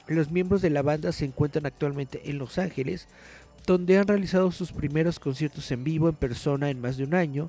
Los 0.07 0.31
miembros 0.31 0.61
de 0.61 0.69
la 0.69 0.83
banda 0.83 1.11
se 1.11 1.25
encuentran 1.25 1.65
actualmente 1.65 2.29
en 2.29 2.37
Los 2.37 2.59
Ángeles, 2.59 3.09
donde 3.67 3.97
han 3.97 4.07
realizado 4.07 4.53
sus 4.53 4.73
primeros 4.73 5.19
conciertos 5.19 5.71
en 5.71 5.85
vivo 5.85 6.11
en 6.11 6.17
persona 6.17 6.69
en 6.69 6.83
más 6.83 6.99
de 6.99 7.05
un 7.05 7.15
año. 7.15 7.49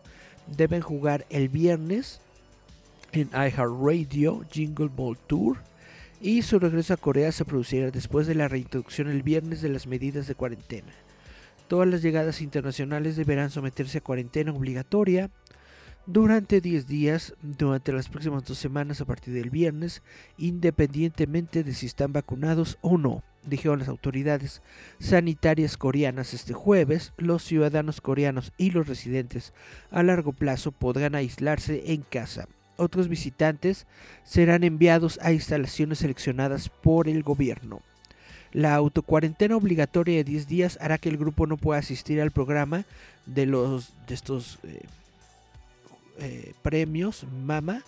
Deben 0.55 0.79
jugar 0.79 1.25
el 1.29 1.49
viernes 1.49 2.21
en 3.11 3.27
iHeartRadio 3.33 4.45
Jingle 4.49 4.87
Ball 4.95 5.17
Tour 5.27 5.57
y 6.21 6.41
su 6.43 6.57
regreso 6.57 6.93
a 6.93 6.97
Corea 6.97 7.33
se 7.33 7.43
producirá 7.43 7.91
después 7.91 8.27
de 8.27 8.35
la 8.35 8.47
reintroducción 8.47 9.09
el 9.09 9.23
viernes 9.23 9.61
de 9.61 9.67
las 9.67 9.87
medidas 9.87 10.25
de 10.25 10.35
cuarentena. 10.35 10.93
Todas 11.67 11.87
las 11.87 12.01
llegadas 12.01 12.41
internacionales 12.41 13.15
deberán 13.15 13.49
someterse 13.49 13.97
a 13.97 14.01
cuarentena 14.01 14.51
obligatoria 14.51 15.29
durante 16.05 16.61
10 16.61 16.87
días 16.87 17.35
durante 17.41 17.91
las 17.91 18.07
próximas 18.07 18.45
dos 18.45 18.57
semanas 18.57 19.01
a 19.01 19.05
partir 19.05 19.33
del 19.33 19.49
viernes, 19.49 20.01
independientemente 20.37 21.63
de 21.63 21.73
si 21.73 21.85
están 21.85 22.13
vacunados 22.13 22.77
o 22.81 22.97
no, 22.97 23.23
dijeron 23.45 23.79
las 23.79 23.89
autoridades 23.89 24.61
sanitarias 24.99 25.75
coreanas 25.75 26.33
este 26.33 26.53
jueves. 26.53 27.13
Los 27.17 27.43
ciudadanos 27.43 27.99
coreanos 27.99 28.53
y 28.57 28.71
los 28.71 28.87
residentes 28.87 29.53
a 29.91 30.03
largo 30.03 30.31
plazo 30.31 30.71
podrán 30.71 31.15
aislarse 31.15 31.91
en 31.91 32.03
casa 32.03 32.47
otros 32.77 33.07
visitantes 33.07 33.87
serán 34.23 34.63
enviados 34.63 35.19
a 35.21 35.33
instalaciones 35.33 35.99
seleccionadas 35.99 36.69
por 36.69 37.09
el 37.09 37.23
gobierno. 37.23 37.81
La 38.53 38.75
autocuarentena 38.75 39.55
obligatoria 39.55 40.17
de 40.17 40.23
10 40.23 40.47
días 40.47 40.77
hará 40.81 40.97
que 40.97 41.09
el 41.09 41.17
grupo 41.17 41.47
no 41.47 41.57
pueda 41.57 41.79
asistir 41.79 42.21
al 42.21 42.31
programa 42.31 42.85
de 43.25 43.45
los 43.45 43.93
de 44.07 44.13
estos 44.15 44.59
eh, 44.63 44.81
eh, 46.19 46.53
premios 46.61 47.25
Mama, 47.45 47.83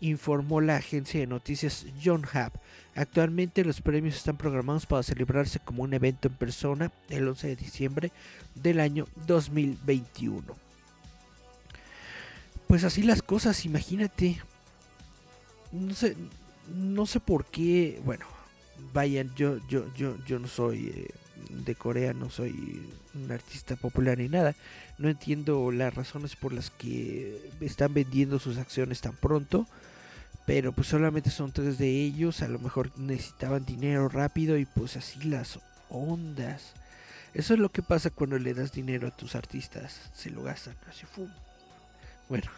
informó 0.00 0.60
la 0.60 0.76
agencia 0.76 1.20
de 1.20 1.26
noticias 1.26 1.86
John 2.02 2.22
Hub. 2.22 2.52
Actualmente 2.94 3.64
los 3.64 3.80
premios 3.80 4.16
están 4.16 4.36
programados 4.36 4.86
para 4.86 5.02
celebrarse 5.02 5.60
como 5.60 5.82
un 5.82 5.94
evento 5.94 6.28
en 6.28 6.34
persona 6.34 6.92
el 7.08 7.26
11 7.26 7.48
de 7.48 7.56
diciembre 7.56 8.12
del 8.54 8.80
año 8.80 9.06
2021 9.26 10.56
pues 12.72 12.84
así 12.84 13.02
las 13.02 13.20
cosas, 13.20 13.66
imagínate. 13.66 14.40
No 15.72 15.92
sé, 15.92 16.16
no 16.74 17.04
sé 17.04 17.20
por 17.20 17.44
qué, 17.44 18.00
bueno, 18.02 18.24
vayan, 18.92 19.34
yo, 19.34 19.58
yo, 19.68 19.92
yo, 19.94 20.16
yo 20.24 20.38
no 20.38 20.48
soy 20.48 20.88
eh, 20.88 21.14
de 21.50 21.74
Corea, 21.74 22.12
no 22.12 22.30
soy 22.30 22.82
un 23.14 23.30
artista 23.30 23.76
popular 23.76 24.18
ni 24.18 24.28
nada. 24.28 24.54
No 24.98 25.08
entiendo 25.08 25.70
las 25.72 25.94
razones 25.94 26.36
por 26.36 26.52
las 26.52 26.70
que 26.70 27.50
están 27.60 27.94
vendiendo 27.94 28.38
sus 28.38 28.58
acciones 28.58 29.00
tan 29.00 29.16
pronto. 29.16 29.66
Pero 30.46 30.72
pues 30.72 30.88
solamente 30.88 31.30
son 31.30 31.52
tres 31.52 31.78
de 31.78 31.88
ellos. 31.88 32.42
A 32.42 32.48
lo 32.48 32.58
mejor 32.58 32.96
necesitaban 32.98 33.64
dinero 33.64 34.08
rápido 34.08 34.58
y 34.58 34.64
pues 34.64 34.96
así 34.96 35.22
las 35.24 35.60
ondas. 35.88 36.72
Eso 37.34 37.54
es 37.54 37.60
lo 37.60 37.70
que 37.70 37.82
pasa 37.82 38.10
cuando 38.10 38.38
le 38.38 38.52
das 38.52 38.72
dinero 38.72 39.08
a 39.08 39.16
tus 39.16 39.34
artistas. 39.34 40.10
Se 40.14 40.30
lo 40.30 40.42
gastan 40.42 40.76
así, 40.88 41.06
¡fum! 41.06 41.28
Bueno, 42.28 42.50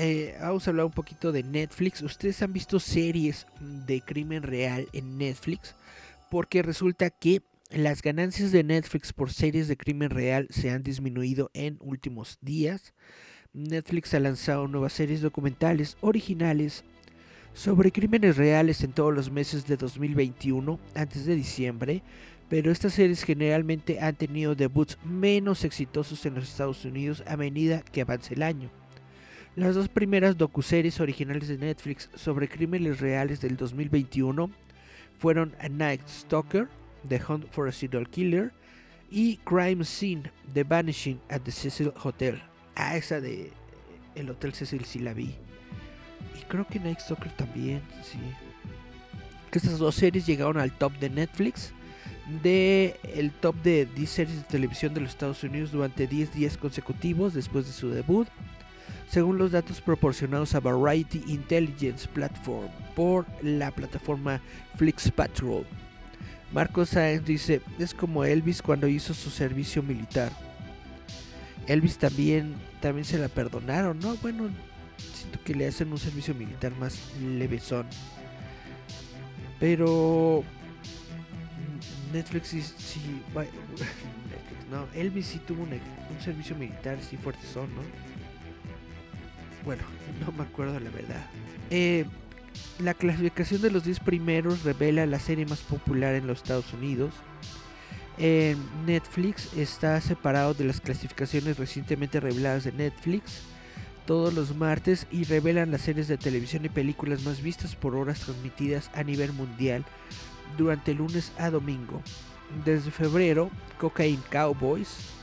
eh, 0.00 0.36
vamos 0.40 0.66
a 0.66 0.70
hablar 0.70 0.86
un 0.86 0.92
poquito 0.92 1.32
de 1.32 1.42
Netflix. 1.42 2.02
Ustedes 2.02 2.40
han 2.42 2.52
visto 2.52 2.78
series 2.78 3.48
de 3.60 4.00
crimen 4.00 4.44
real 4.44 4.86
en 4.92 5.18
Netflix 5.18 5.74
porque 6.30 6.62
resulta 6.62 7.10
que 7.10 7.42
las 7.70 8.00
ganancias 8.00 8.52
de 8.52 8.62
Netflix 8.62 9.12
por 9.12 9.32
series 9.32 9.66
de 9.66 9.76
crimen 9.76 10.10
real 10.10 10.46
se 10.50 10.70
han 10.70 10.84
disminuido 10.84 11.50
en 11.52 11.78
últimos 11.80 12.38
días. 12.40 12.94
Netflix 13.52 14.14
ha 14.14 14.20
lanzado 14.20 14.68
nuevas 14.68 14.92
series 14.92 15.20
documentales 15.20 15.96
originales 16.00 16.84
sobre 17.52 17.90
crímenes 17.90 18.36
reales 18.36 18.84
en 18.84 18.92
todos 18.92 19.12
los 19.12 19.32
meses 19.32 19.66
de 19.66 19.76
2021 19.76 20.78
antes 20.94 21.26
de 21.26 21.34
diciembre, 21.34 22.04
pero 22.48 22.70
estas 22.70 22.94
series 22.94 23.24
generalmente 23.24 23.98
han 23.98 24.14
tenido 24.14 24.54
debuts 24.54 24.96
menos 25.04 25.64
exitosos 25.64 26.24
en 26.24 26.36
los 26.36 26.48
Estados 26.48 26.84
Unidos 26.84 27.24
a 27.26 27.36
medida 27.36 27.82
que 27.82 28.02
avance 28.02 28.34
el 28.34 28.44
año. 28.44 28.70
Las 29.58 29.74
dos 29.74 29.88
primeras 29.88 30.38
docuseries 30.38 31.00
originales 31.00 31.48
de 31.48 31.58
Netflix 31.58 32.08
sobre 32.14 32.48
crímenes 32.48 33.00
reales 33.00 33.40
del 33.40 33.56
2021 33.56 34.52
fueron 35.18 35.52
A 35.58 35.68
Night 35.68 36.00
Stalker, 36.06 36.68
The 37.08 37.20
Hunt 37.26 37.50
for 37.50 37.66
a 37.66 37.72
Serial 37.72 38.08
Killer 38.08 38.52
y 39.10 39.38
Crime 39.38 39.84
Scene, 39.84 40.30
The 40.54 40.62
Vanishing 40.62 41.20
at 41.28 41.40
the 41.40 41.50
Cecil 41.50 41.92
Hotel. 42.04 42.40
Ah, 42.76 42.96
esa 42.96 43.20
de 43.20 43.50
el 44.14 44.30
Hotel 44.30 44.54
Cecil 44.54 44.84
sí 44.84 45.00
la 45.00 45.12
vi. 45.12 45.34
Y 46.38 46.44
creo 46.46 46.64
que 46.64 46.78
Night 46.78 47.00
Stalker 47.00 47.32
también, 47.32 47.82
sí. 48.04 48.20
Estas 49.50 49.78
dos 49.78 49.96
series 49.96 50.24
llegaron 50.24 50.58
al 50.58 50.70
top 50.70 50.92
de 51.00 51.10
Netflix 51.10 51.72
de 52.44 52.94
el 53.02 53.32
top 53.32 53.56
de 53.62 53.86
10 53.86 54.08
series 54.08 54.36
de 54.36 54.44
televisión 54.44 54.94
de 54.94 55.00
los 55.00 55.10
Estados 55.10 55.42
Unidos 55.42 55.72
durante 55.72 56.06
10 56.06 56.32
días 56.32 56.56
consecutivos 56.56 57.34
después 57.34 57.66
de 57.66 57.72
su 57.72 57.90
debut, 57.90 58.28
según 59.08 59.38
los 59.38 59.52
datos 59.52 59.80
proporcionados 59.80 60.54
a 60.54 60.60
Variety 60.60 61.22
Intelligence 61.26 62.06
Platform 62.08 62.68
por 62.94 63.26
la 63.42 63.70
plataforma 63.70 64.40
Flix 64.76 65.10
Patrol. 65.10 65.64
Marcos 66.52 66.90
Sáenz 66.90 67.24
dice, 67.24 67.60
es 67.78 67.94
como 67.94 68.24
Elvis 68.24 68.62
cuando 68.62 68.88
hizo 68.88 69.14
su 69.14 69.30
servicio 69.30 69.82
militar. 69.82 70.32
Elvis 71.66 71.98
también, 71.98 72.54
también 72.80 73.04
se 73.04 73.18
la 73.18 73.28
perdonaron, 73.28 73.98
¿no? 73.98 74.16
Bueno, 74.16 74.48
siento 74.96 75.38
que 75.44 75.54
le 75.54 75.66
hacen 75.66 75.92
un 75.92 75.98
servicio 75.98 76.34
militar 76.34 76.74
más 76.76 77.12
levesón. 77.20 77.86
Pero 79.60 80.44
Netflix 82.12 82.48
sí, 82.48 82.62
sí 82.62 83.22
no, 84.70 84.86
Elvis 84.94 85.26
sí 85.26 85.40
tuvo 85.46 85.64
un, 85.64 85.80
servicio 86.22 86.56
militar, 86.56 86.98
sí 87.00 87.16
fuerte 87.16 87.42
¿no? 87.54 88.07
Bueno, 89.64 89.82
no 90.26 90.32
me 90.32 90.42
acuerdo 90.42 90.78
la 90.80 90.90
verdad. 90.90 91.26
Eh, 91.70 92.04
la 92.78 92.94
clasificación 92.94 93.62
de 93.62 93.70
los 93.70 93.84
10 93.84 94.00
primeros 94.00 94.64
revela 94.64 95.06
la 95.06 95.18
serie 95.18 95.46
más 95.46 95.60
popular 95.60 96.14
en 96.14 96.26
los 96.26 96.38
Estados 96.38 96.72
Unidos. 96.72 97.12
Netflix 98.84 99.52
está 99.56 100.00
separado 100.00 100.52
de 100.52 100.64
las 100.64 100.80
clasificaciones 100.80 101.56
recientemente 101.56 102.18
reveladas 102.18 102.64
de 102.64 102.72
Netflix, 102.72 103.42
todos 104.06 104.34
los 104.34 104.56
martes 104.56 105.06
y 105.12 105.24
revelan 105.24 105.70
las 105.70 105.82
series 105.82 106.08
de 106.08 106.18
televisión 106.18 106.64
y 106.64 106.68
películas 106.68 107.22
más 107.24 107.40
vistas 107.42 107.76
por 107.76 107.94
horas 107.94 108.20
transmitidas 108.20 108.90
a 108.94 109.04
nivel 109.04 109.32
mundial 109.32 109.84
durante 110.56 110.94
lunes 110.94 111.32
a 111.38 111.50
domingo. 111.50 112.02
Desde 112.64 112.90
febrero, 112.90 113.50
Cocaine 113.78 114.22
Cowboys 114.30 115.17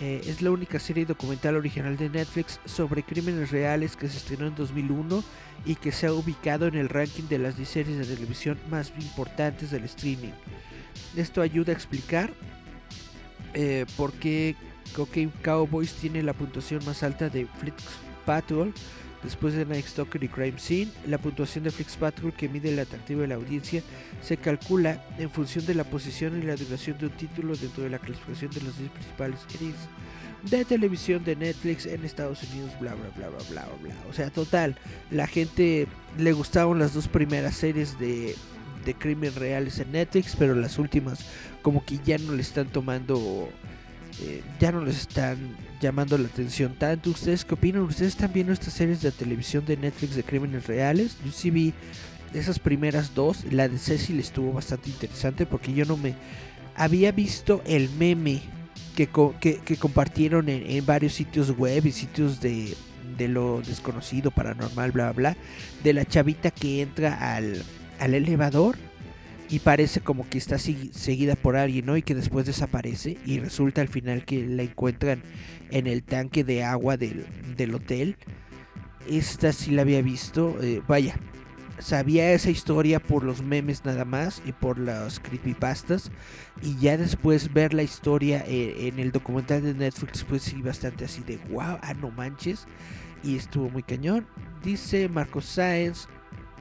eh, 0.00 0.22
es 0.26 0.42
la 0.42 0.50
única 0.50 0.78
serie 0.78 1.06
documental 1.06 1.56
original 1.56 1.96
de 1.96 2.10
Netflix 2.10 2.60
sobre 2.64 3.04
crímenes 3.04 3.50
reales 3.50 3.96
que 3.96 4.08
se 4.08 4.18
estrenó 4.18 4.48
en 4.48 4.54
2001 4.56 5.22
y 5.64 5.76
que 5.76 5.92
se 5.92 6.06
ha 6.06 6.12
ubicado 6.12 6.66
en 6.66 6.74
el 6.74 6.88
ranking 6.88 7.24
de 7.24 7.38
las 7.38 7.56
10 7.56 7.68
series 7.68 7.98
de 7.98 8.14
televisión 8.14 8.58
más 8.70 8.92
importantes 8.98 9.70
del 9.70 9.84
streaming. 9.84 10.32
Esto 11.16 11.42
ayuda 11.42 11.72
a 11.72 11.76
explicar 11.76 12.32
eh, 13.54 13.86
por 13.96 14.12
qué 14.14 14.56
Cocaine 14.96 15.32
Cowboys 15.42 15.94
tiene 15.94 16.22
la 16.22 16.32
puntuación 16.32 16.84
más 16.84 17.02
alta 17.02 17.28
de 17.28 17.46
Flix 17.58 17.84
Patrol 18.24 18.74
después 19.24 19.54
de 19.54 19.64
Night 19.66 19.86
Stalker 19.86 20.22
y 20.22 20.28
Crime 20.28 20.58
Scene. 20.58 20.92
La 21.06 21.18
puntuación 21.18 21.64
de 21.64 21.70
Flix 21.70 21.96
Patrol 21.96 22.32
que 22.32 22.48
mide 22.48 22.72
el 22.72 22.78
atractivo 22.78 23.22
de 23.22 23.28
la 23.28 23.34
audiencia 23.34 23.82
se 24.22 24.36
calcula 24.36 25.04
en 25.18 25.30
función 25.30 25.66
de 25.66 25.74
la 25.74 25.84
posición 25.84 26.40
y 26.40 26.46
la 26.46 26.56
duración 26.56 26.98
de 26.98 27.06
un 27.06 27.12
título 27.12 27.56
dentro 27.56 27.82
de 27.82 27.90
la 27.90 27.98
clasificación 27.98 28.50
de 28.52 28.60
las 28.62 28.78
10 28.78 28.90
principales 28.90 29.40
series 29.48 29.74
de 30.50 30.64
televisión 30.64 31.24
de 31.24 31.36
Netflix 31.36 31.86
en 31.86 32.04
Estados 32.04 32.42
Unidos, 32.42 32.72
bla 32.78 32.94
bla 32.94 33.08
bla 33.16 33.28
bla 33.30 33.38
bla 33.48 33.68
bla. 33.82 33.94
O 34.10 34.12
sea, 34.12 34.30
total, 34.30 34.76
la 35.10 35.26
gente 35.26 35.86
le 36.18 36.32
gustaban 36.32 36.78
las 36.78 36.92
dos 36.92 37.08
primeras 37.08 37.56
series 37.56 37.98
de, 37.98 38.36
de 38.84 38.94
crimen 38.94 39.34
reales 39.34 39.78
en 39.78 39.92
Netflix, 39.92 40.36
pero 40.38 40.54
las 40.54 40.78
últimas 40.78 41.24
como 41.62 41.84
que 41.84 41.98
ya 42.04 42.18
no 42.18 42.32
le 42.34 42.42
están 42.42 42.66
tomando 42.66 43.48
eh, 44.20 44.42
ya 44.60 44.72
no 44.72 44.84
les 44.84 45.00
están 45.00 45.56
llamando 45.80 46.16
la 46.16 46.28
atención 46.28 46.74
tanto. 46.78 47.10
¿Ustedes 47.10 47.44
qué 47.44 47.54
opinan? 47.54 47.82
¿Ustedes 47.82 48.12
están 48.12 48.32
viendo 48.32 48.52
estas 48.52 48.74
series 48.74 49.02
de 49.02 49.10
televisión 49.10 49.64
de 49.66 49.76
Netflix 49.76 50.14
de 50.14 50.22
crímenes 50.22 50.66
reales? 50.66 51.16
Yo 51.24 51.32
sí 51.32 51.50
vi 51.50 51.74
esas 52.32 52.58
primeras 52.58 53.14
dos. 53.14 53.44
La 53.50 53.68
de 53.68 53.78
Cecil 53.78 54.20
estuvo 54.20 54.52
bastante 54.52 54.90
interesante 54.90 55.46
porque 55.46 55.72
yo 55.72 55.84
no 55.84 55.96
me 55.96 56.14
había 56.76 57.12
visto 57.12 57.62
el 57.66 57.90
meme 57.90 58.42
que, 58.94 59.08
que, 59.40 59.76
compartieron 59.76 60.48
en, 60.48 60.86
varios 60.86 61.14
sitios 61.14 61.56
web 61.56 61.84
y 61.84 61.90
sitios 61.90 62.40
de, 62.40 62.76
de 63.18 63.28
lo 63.28 63.60
desconocido, 63.62 64.30
paranormal, 64.30 64.92
bla, 64.92 65.12
bla, 65.12 65.32
bla, 65.32 65.36
de 65.82 65.92
la 65.92 66.04
chavita 66.04 66.52
que 66.52 66.82
entra 66.82 67.34
al, 67.34 67.62
al 67.98 68.14
elevador 68.14 68.76
y 69.48 69.58
parece 69.58 70.00
como 70.00 70.28
que 70.28 70.38
está 70.38 70.58
seguida 70.58 71.34
por 71.36 71.56
alguien, 71.56 71.86
¿no? 71.86 71.96
Y 71.96 72.02
que 72.02 72.14
después 72.14 72.46
desaparece 72.46 73.18
y 73.26 73.38
resulta 73.40 73.80
al 73.80 73.88
final 73.88 74.24
que 74.24 74.46
la 74.46 74.62
encuentran 74.62 75.22
en 75.70 75.86
el 75.86 76.02
tanque 76.02 76.44
de 76.44 76.64
agua 76.64 76.96
del, 76.96 77.74
hotel. 77.74 78.16
Esta 79.08 79.52
sí 79.52 79.72
la 79.72 79.82
había 79.82 80.00
visto, 80.00 80.56
eh, 80.62 80.80
vaya, 80.88 81.16
sabía 81.78 82.32
esa 82.32 82.50
historia 82.50 83.00
por 83.00 83.22
los 83.22 83.42
memes 83.42 83.84
nada 83.84 84.04
más 84.04 84.40
y 84.46 84.52
por 84.52 84.78
las 84.78 85.20
creepypastas 85.20 86.10
y 86.62 86.76
ya 86.78 86.96
después 86.96 87.52
ver 87.52 87.74
la 87.74 87.82
historia 87.82 88.44
eh, 88.46 88.88
en 88.88 88.98
el 88.98 89.12
documental 89.12 89.62
de 89.62 89.74
Netflix 89.74 90.24
pues 90.24 90.42
sí 90.42 90.62
bastante 90.62 91.04
así 91.04 91.22
de 91.22 91.36
wow, 91.50 91.78
ah 91.82 91.94
no 92.00 92.10
manches 92.10 92.66
y 93.24 93.36
estuvo 93.36 93.70
muy 93.70 93.82
cañón. 93.82 94.26
Dice 94.62 95.08
Marcos 95.08 95.46
Sáenz, 95.46 96.06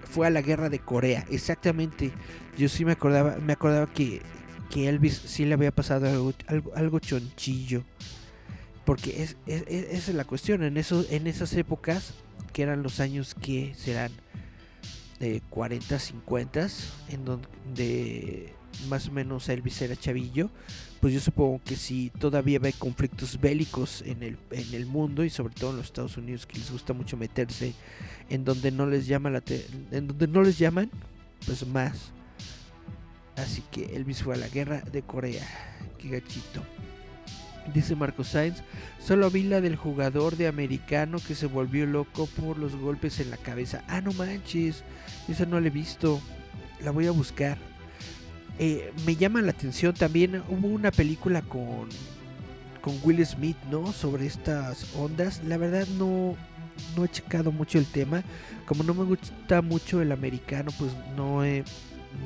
fue 0.09 0.27
a 0.27 0.29
la 0.29 0.41
guerra 0.41 0.69
de 0.69 0.79
Corea. 0.79 1.25
Exactamente. 1.29 2.11
Yo 2.57 2.69
sí 2.69 2.85
me 2.85 2.91
acordaba, 2.91 3.37
me 3.37 3.53
acordaba 3.53 3.87
que, 3.87 4.21
que 4.69 4.87
Elvis 4.87 5.21
sí 5.25 5.45
le 5.45 5.53
había 5.55 5.71
pasado 5.71 6.07
algo, 6.07 6.33
algo, 6.75 6.99
chonchillo. 6.99 7.83
Porque 8.85 9.23
es, 9.23 9.37
es, 9.45 9.63
esa 9.67 10.11
es 10.11 10.15
la 10.15 10.25
cuestión. 10.25 10.63
En, 10.63 10.77
eso, 10.77 11.05
en 11.09 11.27
esas 11.27 11.53
épocas, 11.53 12.13
que 12.51 12.63
eran 12.63 12.83
los 12.83 12.99
años 12.99 13.33
que 13.33 13.73
serán 13.75 14.11
de 15.19 15.41
40, 15.49 15.99
50, 15.99 16.67
en 17.09 17.25
donde 17.25 18.53
más 18.87 19.07
o 19.07 19.11
menos 19.11 19.47
Elvis 19.49 19.81
era 19.81 19.95
chavillo, 19.95 20.49
pues 20.99 21.13
yo 21.13 21.19
supongo 21.19 21.61
que 21.63 21.75
si 21.75 22.09
todavía 22.09 22.59
hay 22.63 22.73
conflictos 22.73 23.39
bélicos 23.39 24.01
en 24.05 24.23
el, 24.23 24.37
en 24.51 24.73
el 24.73 24.85
mundo 24.85 25.23
y 25.23 25.29
sobre 25.29 25.53
todo 25.53 25.71
en 25.71 25.77
los 25.77 25.87
Estados 25.87 26.17
Unidos 26.17 26.45
que 26.45 26.57
les 26.57 26.71
gusta 26.71 26.93
mucho 26.93 27.17
meterse 27.17 27.73
en 28.29 28.45
donde 28.45 28.71
no 28.71 28.85
les 28.85 29.05
llama 29.07 29.29
la 29.29 29.43
en 29.91 30.07
donde 30.07 30.27
no 30.27 30.43
les 30.43 30.57
llaman, 30.57 30.89
pues 31.45 31.65
más. 31.67 32.11
Así 33.35 33.63
que 33.71 33.95
Elvis 33.95 34.23
fue 34.23 34.35
a 34.35 34.37
la 34.37 34.47
guerra 34.47 34.81
de 34.81 35.01
Corea. 35.01 35.45
Qué 35.97 36.09
gachito. 36.09 36.63
Dice 37.73 37.95
Marco 37.95 38.23
Sainz, 38.23 38.61
solo 38.99 39.31
vi 39.31 39.43
la 39.43 39.61
del 39.61 39.77
jugador 39.77 40.35
de 40.35 40.47
americano 40.47 41.17
que 41.25 41.33
se 41.33 41.45
volvió 41.45 41.85
loco 41.85 42.27
por 42.27 42.57
los 42.57 42.75
golpes 42.75 43.19
en 43.19 43.29
la 43.29 43.37
cabeza. 43.37 43.83
Ah, 43.87 44.01
no 44.01 44.11
manches, 44.13 44.83
esa 45.29 45.45
no 45.45 45.59
la 45.59 45.67
he 45.67 45.71
visto. 45.71 46.19
La 46.81 46.91
voy 46.91 47.07
a 47.07 47.11
buscar. 47.11 47.57
Eh, 48.59 48.91
me 49.05 49.15
llama 49.15 49.41
la 49.41 49.51
atención 49.51 49.93
también, 49.93 50.43
hubo 50.49 50.67
una 50.67 50.91
película 50.91 51.41
con, 51.41 51.87
con 52.81 52.99
Will 53.03 53.25
Smith, 53.25 53.57
¿no? 53.71 53.93
Sobre 53.93 54.25
estas 54.25 54.93
ondas. 54.95 55.41
La 55.45 55.57
verdad 55.57 55.87
no, 55.97 56.35
no 56.95 57.05
he 57.05 57.09
checado 57.09 57.51
mucho 57.51 57.77
el 57.77 57.85
tema. 57.85 58.23
Como 58.65 58.83
no 58.83 58.93
me 58.93 59.05
gusta 59.05 59.61
mucho 59.61 60.01
el 60.01 60.11
americano, 60.11 60.71
pues 60.77 60.91
no, 61.15 61.43
he, 61.45 61.63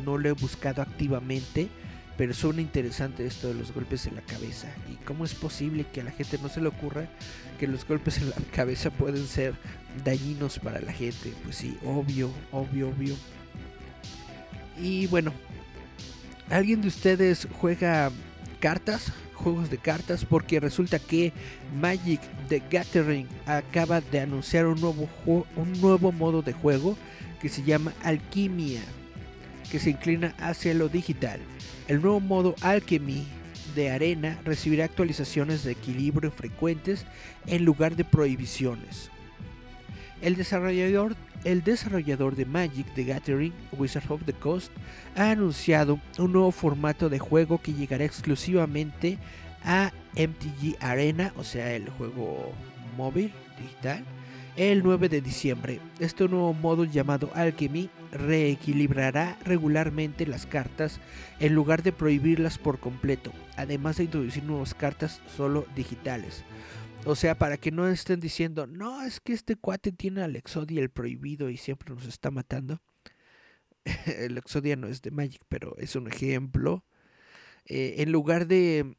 no 0.05 0.17
lo 0.17 0.29
he 0.29 0.33
buscado 0.33 0.81
activamente. 0.81 1.69
Pero 2.17 2.33
suena 2.33 2.61
interesante 2.61 3.27
esto 3.27 3.47
de 3.47 3.53
los 3.53 3.71
golpes 3.71 4.07
en 4.07 4.15
la 4.15 4.21
cabeza. 4.21 4.69
Y 4.91 4.95
cómo 5.05 5.23
es 5.23 5.35
posible 5.35 5.85
que 5.93 6.01
a 6.01 6.03
la 6.03 6.11
gente 6.11 6.39
no 6.41 6.49
se 6.49 6.61
le 6.61 6.67
ocurra 6.67 7.07
que 7.59 7.67
los 7.67 7.87
golpes 7.87 8.17
en 8.17 8.31
la 8.31 8.35
cabeza 8.51 8.89
pueden 8.89 9.27
ser 9.27 9.53
dañinos 10.03 10.57
para 10.57 10.81
la 10.81 10.91
gente. 10.91 11.31
Pues 11.43 11.57
sí, 11.57 11.77
obvio, 11.85 12.31
obvio, 12.51 12.89
obvio. 12.89 13.15
Y 14.79 15.05
bueno, 15.07 15.31
¿alguien 16.49 16.81
de 16.81 16.87
ustedes 16.87 17.47
juega 17.59 18.11
cartas? 18.59 19.13
juegos 19.37 19.69
de 19.69 19.77
cartas 19.77 20.25
porque 20.25 20.59
resulta 20.59 20.99
que 20.99 21.31
Magic 21.79 22.19
the 22.49 22.61
Gathering 22.69 23.27
acaba 23.45 24.01
de 24.01 24.19
anunciar 24.19 24.65
un 24.65 24.81
nuevo, 24.81 25.07
un 25.25 25.79
nuevo 25.79 26.11
modo 26.11 26.41
de 26.41 26.53
juego 26.53 26.97
que 27.39 27.49
se 27.49 27.63
llama 27.63 27.93
Alquimia, 28.03 28.81
que 29.71 29.79
se 29.79 29.91
inclina 29.91 30.33
hacia 30.39 30.73
lo 30.73 30.89
digital. 30.89 31.39
El 31.87 32.01
nuevo 32.01 32.19
modo 32.19 32.55
Alchemy 32.61 33.27
de 33.75 33.91
arena 33.91 34.39
recibirá 34.43 34.85
actualizaciones 34.85 35.63
de 35.63 35.71
equilibrio 35.71 36.31
frecuentes 36.31 37.05
en 37.45 37.65
lugar 37.65 37.95
de 37.95 38.03
prohibiciones. 38.03 39.09
El 40.21 40.35
desarrollador 40.35 41.15
el 41.43 41.63
desarrollador 41.63 42.35
de 42.35 42.45
Magic 42.45 42.87
the 42.93 43.03
Gathering, 43.03 43.53
Wizard 43.71 44.11
of 44.11 44.23
the 44.25 44.33
Coast, 44.33 44.71
ha 45.15 45.31
anunciado 45.31 45.99
un 46.17 46.33
nuevo 46.33 46.51
formato 46.51 47.09
de 47.09 47.19
juego 47.19 47.61
que 47.61 47.73
llegará 47.73 48.03
exclusivamente 48.03 49.17
a 49.63 49.91
MTG 50.15 50.75
Arena, 50.79 51.31
o 51.37 51.43
sea, 51.43 51.73
el 51.73 51.89
juego 51.89 52.51
móvil 52.97 53.31
digital, 53.61 54.03
el 54.55 54.83
9 54.83 55.09
de 55.09 55.21
diciembre. 55.21 55.79
Este 55.99 56.27
nuevo 56.27 56.53
modo 56.53 56.83
llamado 56.83 57.29
Alchemy 57.33 57.89
reequilibrará 58.17 59.37
regularmente 59.45 60.25
las 60.25 60.45
cartas 60.45 60.99
en 61.39 61.53
lugar 61.53 61.83
de 61.83 61.91
prohibirlas 61.91 62.57
por 62.57 62.79
completo, 62.79 63.31
además 63.55 63.97
de 63.97 64.05
introducir 64.05 64.43
nuevas 64.43 64.73
cartas 64.73 65.21
solo 65.35 65.65
digitales. 65.75 66.43
O 67.05 67.15
sea, 67.15 67.35
para 67.35 67.57
que 67.57 67.71
no 67.71 67.87
estén 67.87 68.19
diciendo, 68.19 68.67
no, 68.67 69.01
es 69.03 69.19
que 69.19 69.33
este 69.33 69.55
cuate 69.55 69.91
tiene 69.91 70.23
al 70.23 70.35
Exodia 70.35 70.81
el 70.81 70.89
prohibido 70.89 71.49
y 71.49 71.57
siempre 71.57 71.93
nos 71.93 72.05
está 72.05 72.31
matando. 72.31 72.81
el 74.05 74.37
Exodia 74.37 74.75
no 74.75 74.87
es 74.87 75.01
de 75.01 75.11
Magic, 75.11 75.41
pero 75.47 75.75
es 75.77 75.95
un 75.95 76.07
ejemplo. 76.07 76.83
Eh, 77.65 77.95
en 77.99 78.11
lugar 78.11 78.47
de, 78.47 78.97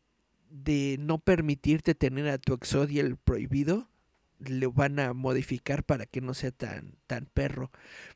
de 0.51 0.97
no 0.99 1.19
permitirte 1.19 1.95
tener 1.95 2.29
a 2.29 2.39
tu 2.39 2.55
Exodia 2.55 3.03
el 3.03 3.17
prohibido, 3.17 3.91
le 4.39 4.67
van 4.67 4.99
a 4.99 5.13
modificar 5.13 5.85
para 5.85 6.07
que 6.07 6.21
no 6.21 6.35
sea 6.35 6.51
tan, 6.51 6.95
tan 7.07 7.27
perro. 7.27 7.71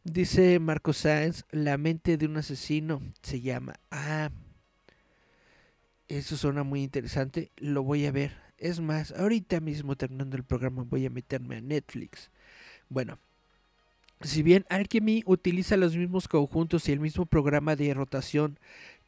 Dice 0.04 0.58
Marco 0.58 0.92
Sáenz, 0.92 1.44
la 1.50 1.78
mente 1.78 2.16
de 2.16 2.26
un 2.26 2.36
asesino 2.36 3.02
se 3.22 3.40
llama. 3.40 3.74
Ah, 3.90 4.30
eso 6.08 6.36
suena 6.36 6.62
muy 6.62 6.82
interesante, 6.82 7.50
lo 7.56 7.82
voy 7.82 8.06
a 8.06 8.12
ver. 8.12 8.32
Es 8.58 8.80
más, 8.80 9.12
ahorita 9.12 9.60
mismo 9.60 9.96
terminando 9.96 10.36
el 10.36 10.44
programa 10.44 10.84
voy 10.84 11.06
a 11.06 11.10
meterme 11.10 11.56
a 11.56 11.60
Netflix. 11.60 12.30
Bueno, 12.88 13.18
si 14.20 14.42
bien 14.42 14.64
Alchemy 14.68 15.22
utiliza 15.26 15.76
los 15.76 15.96
mismos 15.96 16.28
conjuntos 16.28 16.88
y 16.88 16.92
el 16.92 17.00
mismo 17.00 17.26
programa 17.26 17.74
de 17.74 17.92
rotación 17.94 18.58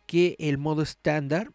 que 0.07 0.35
el 0.38 0.59
modo 0.59 0.83
estándar, 0.83 1.53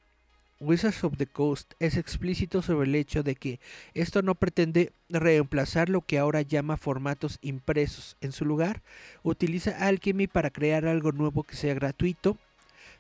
Wizards 0.60 1.04
of 1.06 1.17
the 1.17 1.26
Coast 1.26 1.74
es 1.80 1.95
explícito 1.95 2.62
sobre 2.62 2.88
el 2.88 2.95
hecho 2.95 3.24
de 3.24 3.36
que 3.36 3.60
esto 3.93 4.22
no 4.22 4.36
pretende 4.36 4.91
reemplazar 5.10 5.88
lo 5.88 6.02
que 6.02 6.19
ahora 6.19 6.41
llama 6.41 6.76
formatos 6.76 7.39
impresos. 7.41 8.17
En 8.19 8.34
su 8.34 8.43
lugar, 8.43 8.82
utiliza 9.24 9.88
Alchemy 9.88 10.28
para 10.28 10.50
crear 10.50 10.86
algo 10.86 11.13
nuevo 11.13 11.43
que 11.43 11.56
sea 11.56 11.74
gratuito, 11.74 12.38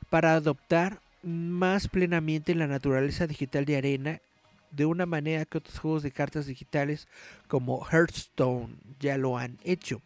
para 0.09 0.35
adoptar 0.35 1.01
más 1.21 1.89
plenamente 1.89 2.55
la 2.55 2.67
naturaleza 2.67 3.27
digital 3.27 3.65
de 3.65 3.77
arena 3.77 4.21
de 4.71 4.85
una 4.85 5.05
manera 5.05 5.45
que 5.45 5.57
otros 5.57 5.79
juegos 5.79 6.03
de 6.03 6.11
cartas 6.11 6.45
digitales 6.45 7.07
como 7.47 7.85
Hearthstone 7.85 8.75
ya 8.99 9.17
lo 9.17 9.37
han 9.37 9.57
hecho. 9.63 10.01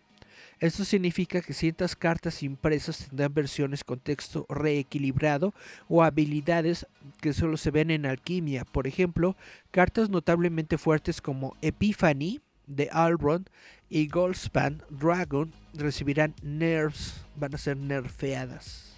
Esto 0.64 0.86
significa 0.86 1.42
que 1.42 1.52
ciertas 1.52 1.94
cartas 1.94 2.42
impresas 2.42 3.10
tendrán 3.10 3.34
versiones 3.34 3.84
con 3.84 4.00
texto 4.00 4.46
reequilibrado 4.48 5.54
o 5.90 6.04
habilidades 6.04 6.88
que 7.20 7.34
solo 7.34 7.58
se 7.58 7.70
ven 7.70 7.92
en 7.92 8.06
alquimia. 8.06 8.64
Por 8.64 8.88
ejemplo, 8.88 9.36
cartas 9.72 10.10
notablemente 10.10 10.78
fuertes 10.78 11.20
como 11.20 11.58
Epiphany 11.62 12.40
de 12.66 12.88
Alron 12.94 13.46
y 13.90 14.08
Goldspan 14.08 14.82
Dragon 14.90 15.52
recibirán 15.74 16.34
nerfs, 16.42 17.26
van 17.36 17.56
a 17.56 17.58
ser 17.58 17.76
nerfeadas. 17.76 18.96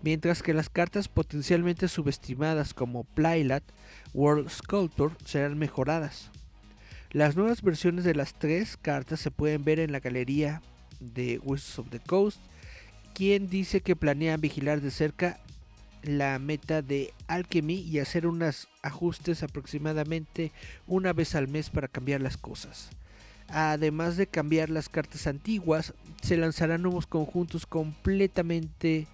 Mientras 0.00 0.42
que 0.42 0.54
las 0.54 0.70
cartas 0.70 1.08
potencialmente 1.08 1.86
subestimadas 1.88 2.72
como 2.72 3.04
Plylat 3.04 3.64
World 4.14 4.48
Sculptor 4.48 5.12
serán 5.26 5.58
mejoradas. 5.58 6.30
Las 7.10 7.36
nuevas 7.36 7.60
versiones 7.60 8.04
de 8.04 8.14
las 8.14 8.32
tres 8.32 8.78
cartas 8.78 9.20
se 9.20 9.30
pueden 9.30 9.64
ver 9.64 9.80
en 9.80 9.92
la 9.92 10.00
galería 10.00 10.62
de 11.00 11.40
Wizards 11.42 11.78
of 11.78 11.90
the 11.90 12.00
Coast, 12.00 12.38
quien 13.14 13.48
dice 13.48 13.80
que 13.80 13.96
planean 13.96 14.40
vigilar 14.40 14.80
de 14.80 14.90
cerca 14.90 15.40
la 16.02 16.38
meta 16.38 16.82
de 16.82 17.12
Alchemy 17.26 17.74
y 17.74 17.98
hacer 17.98 18.26
unos 18.26 18.68
ajustes 18.82 19.42
aproximadamente 19.42 20.52
una 20.86 21.12
vez 21.12 21.34
al 21.34 21.48
mes 21.48 21.70
para 21.70 21.88
cambiar 21.88 22.20
las 22.20 22.36
cosas. 22.36 22.90
Además 23.48 24.16
de 24.16 24.26
cambiar 24.26 24.68
las 24.70 24.88
cartas 24.88 25.26
antiguas, 25.26 25.94
se 26.22 26.36
lanzarán 26.36 26.82
nuevos 26.82 27.06
conjuntos 27.06 27.66
completamente, 27.66 29.06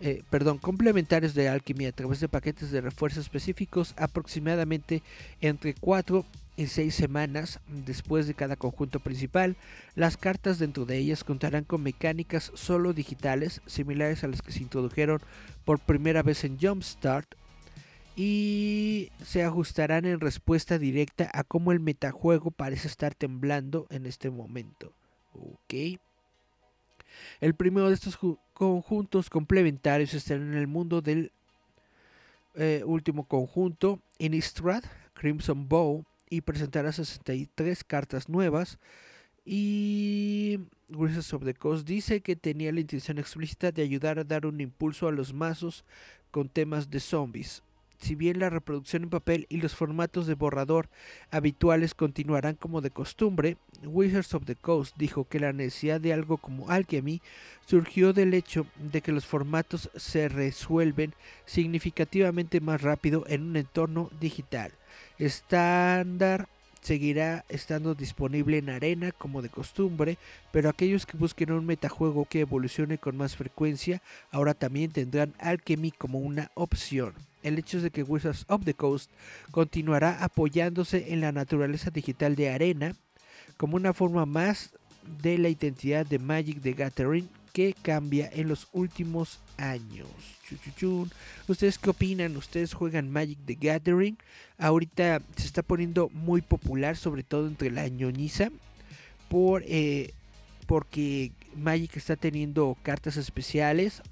eh, 0.00 0.22
perdón, 0.30 0.58
complementarios 0.58 1.34
de 1.34 1.48
Alchemy 1.48 1.86
a 1.86 1.92
través 1.92 2.20
de 2.20 2.28
paquetes 2.28 2.70
de 2.70 2.80
refuerzo 2.80 3.20
específicos 3.20 3.94
aproximadamente 3.96 5.02
entre 5.40 5.74
4 5.74 6.24
en 6.56 6.68
seis 6.68 6.94
semanas 6.94 7.60
después 7.66 8.26
de 8.26 8.34
cada 8.34 8.56
conjunto 8.56 9.00
principal. 9.00 9.56
Las 9.94 10.16
cartas 10.16 10.58
dentro 10.58 10.84
de 10.84 10.98
ellas 10.98 11.24
contarán 11.24 11.64
con 11.64 11.82
mecánicas 11.82 12.50
solo 12.54 12.92
digitales, 12.92 13.60
similares 13.66 14.24
a 14.24 14.28
las 14.28 14.42
que 14.42 14.52
se 14.52 14.62
introdujeron 14.62 15.20
por 15.64 15.78
primera 15.78 16.22
vez 16.22 16.44
en 16.44 16.58
Jumpstart, 16.58 17.34
y 18.16 19.10
se 19.22 19.44
ajustarán 19.44 20.06
en 20.06 20.20
respuesta 20.20 20.78
directa 20.78 21.30
a 21.34 21.44
cómo 21.44 21.70
el 21.70 21.80
metajuego 21.80 22.50
parece 22.50 22.88
estar 22.88 23.14
temblando 23.14 23.86
en 23.90 24.06
este 24.06 24.30
momento. 24.30 24.94
Ok. 25.34 25.98
El 27.40 27.54
primero 27.54 27.88
de 27.88 27.94
estos 27.94 28.18
conjuntos 28.52 29.30
complementarios 29.30 30.14
estará 30.14 30.40
en 30.40 30.54
el 30.54 30.66
mundo 30.66 31.00
del 31.00 31.32
eh, 32.54 32.82
último 32.86 33.24
conjunto, 33.24 34.00
Innistrad, 34.18 34.84
Crimson 35.14 35.68
Bow, 35.68 36.04
y 36.28 36.40
presentará 36.40 36.92
63 36.92 37.84
cartas 37.84 38.28
nuevas. 38.28 38.78
Y 39.44 40.58
Wizards 40.88 41.32
of 41.34 41.44
the 41.44 41.54
Coast 41.54 41.86
dice 41.86 42.20
que 42.20 42.34
tenía 42.34 42.72
la 42.72 42.80
intención 42.80 43.18
explícita 43.18 43.70
de 43.70 43.82
ayudar 43.82 44.18
a 44.18 44.24
dar 44.24 44.46
un 44.46 44.60
impulso 44.60 45.06
a 45.06 45.12
los 45.12 45.32
mazos 45.32 45.84
con 46.30 46.48
temas 46.48 46.90
de 46.90 47.00
zombies. 47.00 47.62
Si 47.98 48.14
bien 48.14 48.38
la 48.38 48.50
reproducción 48.50 49.04
en 49.04 49.10
papel 49.10 49.46
y 49.48 49.58
los 49.58 49.74
formatos 49.74 50.26
de 50.26 50.34
borrador 50.34 50.88
habituales 51.30 51.94
continuarán 51.94 52.54
como 52.54 52.80
de 52.80 52.90
costumbre, 52.90 53.56
Wizards 53.84 54.34
of 54.34 54.44
the 54.44 54.56
Coast 54.56 54.96
dijo 54.96 55.26
que 55.28 55.40
la 55.40 55.52
necesidad 55.52 56.00
de 56.00 56.12
algo 56.12 56.38
como 56.38 56.70
Alchemy 56.70 57.20
surgió 57.66 58.12
del 58.12 58.34
hecho 58.34 58.66
de 58.78 59.00
que 59.00 59.12
los 59.12 59.26
formatos 59.26 59.90
se 59.96 60.28
resuelven 60.28 61.14
significativamente 61.44 62.60
más 62.60 62.82
rápido 62.82 63.24
en 63.28 63.42
un 63.42 63.56
entorno 63.56 64.10
digital 64.20 64.72
estándar 65.18 66.48
seguirá 66.80 67.44
estando 67.48 67.94
disponible 67.94 68.58
en 68.58 68.70
arena 68.70 69.10
como 69.10 69.42
de 69.42 69.48
costumbre, 69.48 70.18
pero 70.52 70.68
aquellos 70.68 71.04
que 71.04 71.16
busquen 71.16 71.50
un 71.50 71.66
metajuego 71.66 72.26
que 72.26 72.40
evolucione 72.40 72.98
con 72.98 73.16
más 73.16 73.34
frecuencia 73.36 74.02
ahora 74.30 74.54
también 74.54 74.92
tendrán 74.92 75.34
Alchemy 75.38 75.90
como 75.90 76.20
una 76.20 76.52
opción. 76.54 77.14
El 77.46 77.60
hecho 77.60 77.76
es 77.76 77.84
de 77.84 77.92
que 77.92 78.02
Wizards 78.02 78.44
of 78.48 78.64
the 78.64 78.74
Coast 78.74 79.08
continuará 79.52 80.24
apoyándose 80.24 81.12
en 81.12 81.20
la 81.20 81.30
naturaleza 81.30 81.90
digital 81.90 82.34
de 82.34 82.50
arena 82.50 82.96
como 83.56 83.76
una 83.76 83.92
forma 83.94 84.26
más 84.26 84.72
de 85.22 85.38
la 85.38 85.48
identidad 85.48 86.04
de 86.04 86.18
Magic 86.18 86.60
the 86.60 86.72
Gathering 86.72 87.28
que 87.52 87.72
cambia 87.80 88.28
en 88.32 88.48
los 88.48 88.66
últimos 88.72 89.38
años. 89.58 90.08
¿Ustedes 91.46 91.78
qué 91.78 91.90
opinan? 91.90 92.36
¿Ustedes 92.36 92.74
juegan 92.74 93.12
Magic 93.12 93.38
the 93.46 93.54
Gathering? 93.54 94.18
Ahorita 94.58 95.22
se 95.36 95.46
está 95.46 95.62
poniendo 95.62 96.10
muy 96.12 96.42
popular, 96.42 96.96
sobre 96.96 97.22
todo 97.22 97.46
entre 97.46 97.70
la 97.70 97.86
ñoñiza, 97.86 98.50
por, 99.28 99.62
eh, 99.68 100.12
porque 100.66 101.30
Magic 101.54 101.96
está 101.96 102.16
teniendo 102.16 102.76
cartas 102.82 103.16
especiales 103.16 104.02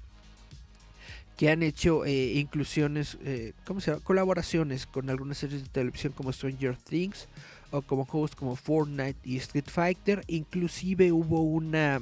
que 1.37 1.49
han 1.49 1.63
hecho 1.63 2.05
eh, 2.05 2.33
inclusiones, 2.35 3.17
eh, 3.23 3.53
¿cómo 3.65 3.81
se 3.81 3.91
llama? 3.91 4.03
Colaboraciones 4.03 4.85
con 4.85 5.09
algunas 5.09 5.37
series 5.37 5.63
de 5.63 5.69
televisión 5.69 6.13
como 6.13 6.31
Stranger 6.31 6.77
Things 6.77 7.27
o 7.71 7.81
como 7.81 8.05
juegos 8.05 8.35
como 8.35 8.55
Fortnite 8.55 9.17
y 9.23 9.37
Street 9.37 9.65
Fighter. 9.67 10.23
Inclusive 10.27 11.11
hubo 11.11 11.41
una 11.41 12.01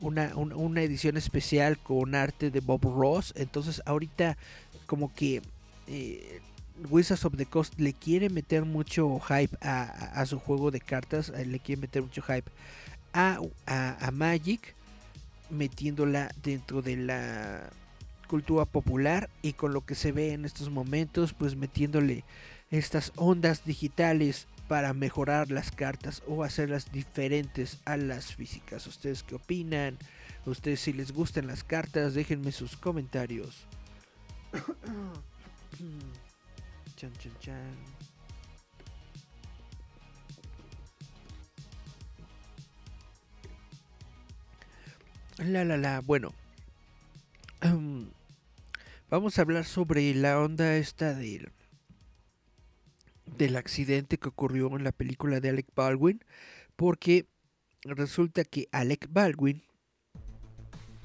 una, 0.00 0.82
edición 0.82 1.16
especial 1.16 1.78
con 1.78 2.14
arte 2.14 2.50
de 2.50 2.60
Bob 2.60 2.82
Ross. 2.82 3.32
Entonces 3.36 3.82
ahorita 3.86 4.36
como 4.86 5.12
que 5.12 5.42
eh, 5.86 6.40
Wizards 6.90 7.24
of 7.24 7.36
the 7.36 7.46
Coast 7.46 7.78
le 7.78 7.92
quiere 7.92 8.28
meter 8.28 8.64
mucho 8.64 9.18
hype 9.20 9.56
a, 9.60 10.24
su 10.26 10.38
juego 10.38 10.70
de 10.70 10.80
cartas. 10.80 11.30
Le 11.30 11.58
quiere 11.58 11.82
meter 11.82 12.02
mucho 12.02 12.22
hype 12.22 12.50
a, 13.12 13.40
a, 13.66 14.10
Magic. 14.10 14.74
Metiéndola 15.48 16.32
dentro 16.42 16.82
de 16.82 16.96
la 16.96 17.70
cultura 18.26 18.64
popular. 18.64 19.30
Y 19.42 19.54
con 19.54 19.72
lo 19.72 19.84
que 19.84 19.94
se 19.94 20.12
ve 20.12 20.32
en 20.32 20.44
estos 20.44 20.70
momentos. 20.70 21.32
Pues 21.32 21.56
metiéndole 21.56 22.24
estas 22.70 23.12
ondas 23.16 23.64
digitales 23.64 24.46
para 24.68 24.92
mejorar 24.92 25.50
las 25.50 25.70
cartas 25.70 26.22
o 26.26 26.42
hacerlas 26.42 26.92
diferentes 26.92 27.78
a 27.84 27.96
las 27.96 28.34
físicas. 28.34 28.86
¿Ustedes 28.86 29.22
qué 29.22 29.36
opinan? 29.36 29.98
¿Ustedes 30.44 30.80
si 30.80 30.92
les 30.92 31.12
gustan 31.12 31.46
las 31.46 31.64
cartas? 31.64 32.14
Déjenme 32.14 32.52
sus 32.52 32.76
comentarios. 32.76 33.66
chan, 36.96 37.12
chan, 37.18 37.32
chan. 37.40 37.76
La, 45.38 45.64
la, 45.64 45.76
la. 45.76 46.00
Bueno. 46.00 46.32
Vamos 49.10 49.38
a 49.38 49.42
hablar 49.42 49.64
sobre 49.64 50.14
la 50.14 50.40
onda 50.40 50.76
esta 50.76 51.14
del 51.14 51.50
del 53.36 53.56
accidente 53.56 54.18
que 54.18 54.28
ocurrió 54.28 54.74
en 54.76 54.84
la 54.84 54.92
película 54.92 55.40
de 55.40 55.50
Alec 55.50 55.66
Baldwin, 55.74 56.24
porque 56.76 57.26
resulta 57.82 58.44
que 58.44 58.68
Alec 58.72 59.08
Baldwin 59.10 59.62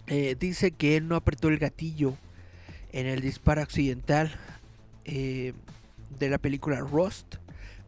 eh, 0.07 0.35
dice 0.39 0.71
que 0.71 0.97
él 0.97 1.07
no 1.07 1.15
apretó 1.15 1.49
el 1.49 1.57
gatillo 1.57 2.17
en 2.91 3.07
el 3.07 3.21
disparo 3.21 3.61
accidental 3.61 4.31
eh, 5.05 5.53
de 6.19 6.29
la 6.29 6.37
película 6.37 6.79
Rust. 6.79 7.35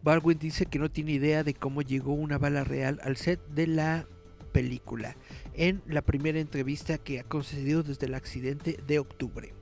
Baldwin 0.02 0.40
dice 0.40 0.66
que 0.66 0.80
no 0.80 0.90
tiene 0.92 1.14
idea 1.14 1.44
de 1.44 1.54
cómo 1.54 1.82
llegó 1.82 2.14
una 2.14 2.38
bala 2.38 2.64
real 2.64 3.00
al 3.04 3.18
set 3.18 3.40
de 3.50 3.68
la 3.68 4.06
película 4.52 5.16
en 5.56 5.82
la 5.88 6.02
primera 6.02 6.40
entrevista 6.40 6.98
que 6.98 7.20
ha 7.20 7.24
concedido 7.24 7.84
desde 7.84 8.08
el 8.08 8.16
accidente 8.16 8.80
de 8.88 9.00
octubre. 9.00 9.54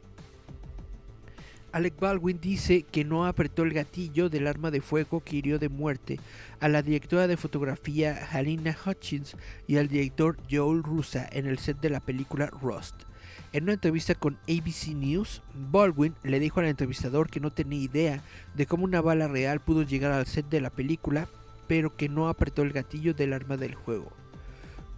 Alec 1.71 1.97
Baldwin 1.99 2.39
dice 2.41 2.83
que 2.83 3.05
no 3.05 3.25
apretó 3.25 3.63
el 3.63 3.71
gatillo 3.73 4.29
del 4.29 4.47
arma 4.47 4.71
de 4.71 4.81
fuego 4.81 5.21
que 5.21 5.37
hirió 5.37 5.57
de 5.57 5.69
muerte 5.69 6.19
a 6.59 6.67
la 6.67 6.81
directora 6.81 7.27
de 7.27 7.37
fotografía 7.37 8.27
Halina 8.31 8.77
Hutchins 8.85 9.37
y 9.67 9.77
al 9.77 9.87
director 9.87 10.37
Joel 10.51 10.83
Russa 10.83 11.27
en 11.31 11.47
el 11.47 11.59
set 11.59 11.79
de 11.79 11.89
la 11.89 12.01
película 12.01 12.47
Rust. 12.47 12.95
En 13.53 13.63
una 13.63 13.73
entrevista 13.73 14.15
con 14.15 14.37
ABC 14.49 14.89
News, 14.95 15.41
Baldwin 15.53 16.13
le 16.23 16.39
dijo 16.39 16.59
al 16.59 16.67
entrevistador 16.67 17.29
que 17.29 17.39
no 17.39 17.51
tenía 17.51 17.79
idea 17.79 18.23
de 18.53 18.65
cómo 18.65 18.83
una 18.83 19.01
bala 19.01 19.29
real 19.29 19.61
pudo 19.61 19.83
llegar 19.83 20.11
al 20.11 20.25
set 20.25 20.47
de 20.49 20.61
la 20.61 20.69
película, 20.69 21.27
pero 21.67 21.95
que 21.95 22.09
no 22.09 22.27
apretó 22.27 22.63
el 22.63 22.73
gatillo 22.73 23.13
del 23.13 23.33
arma 23.33 23.55
del 23.55 23.75
juego. 23.75 24.20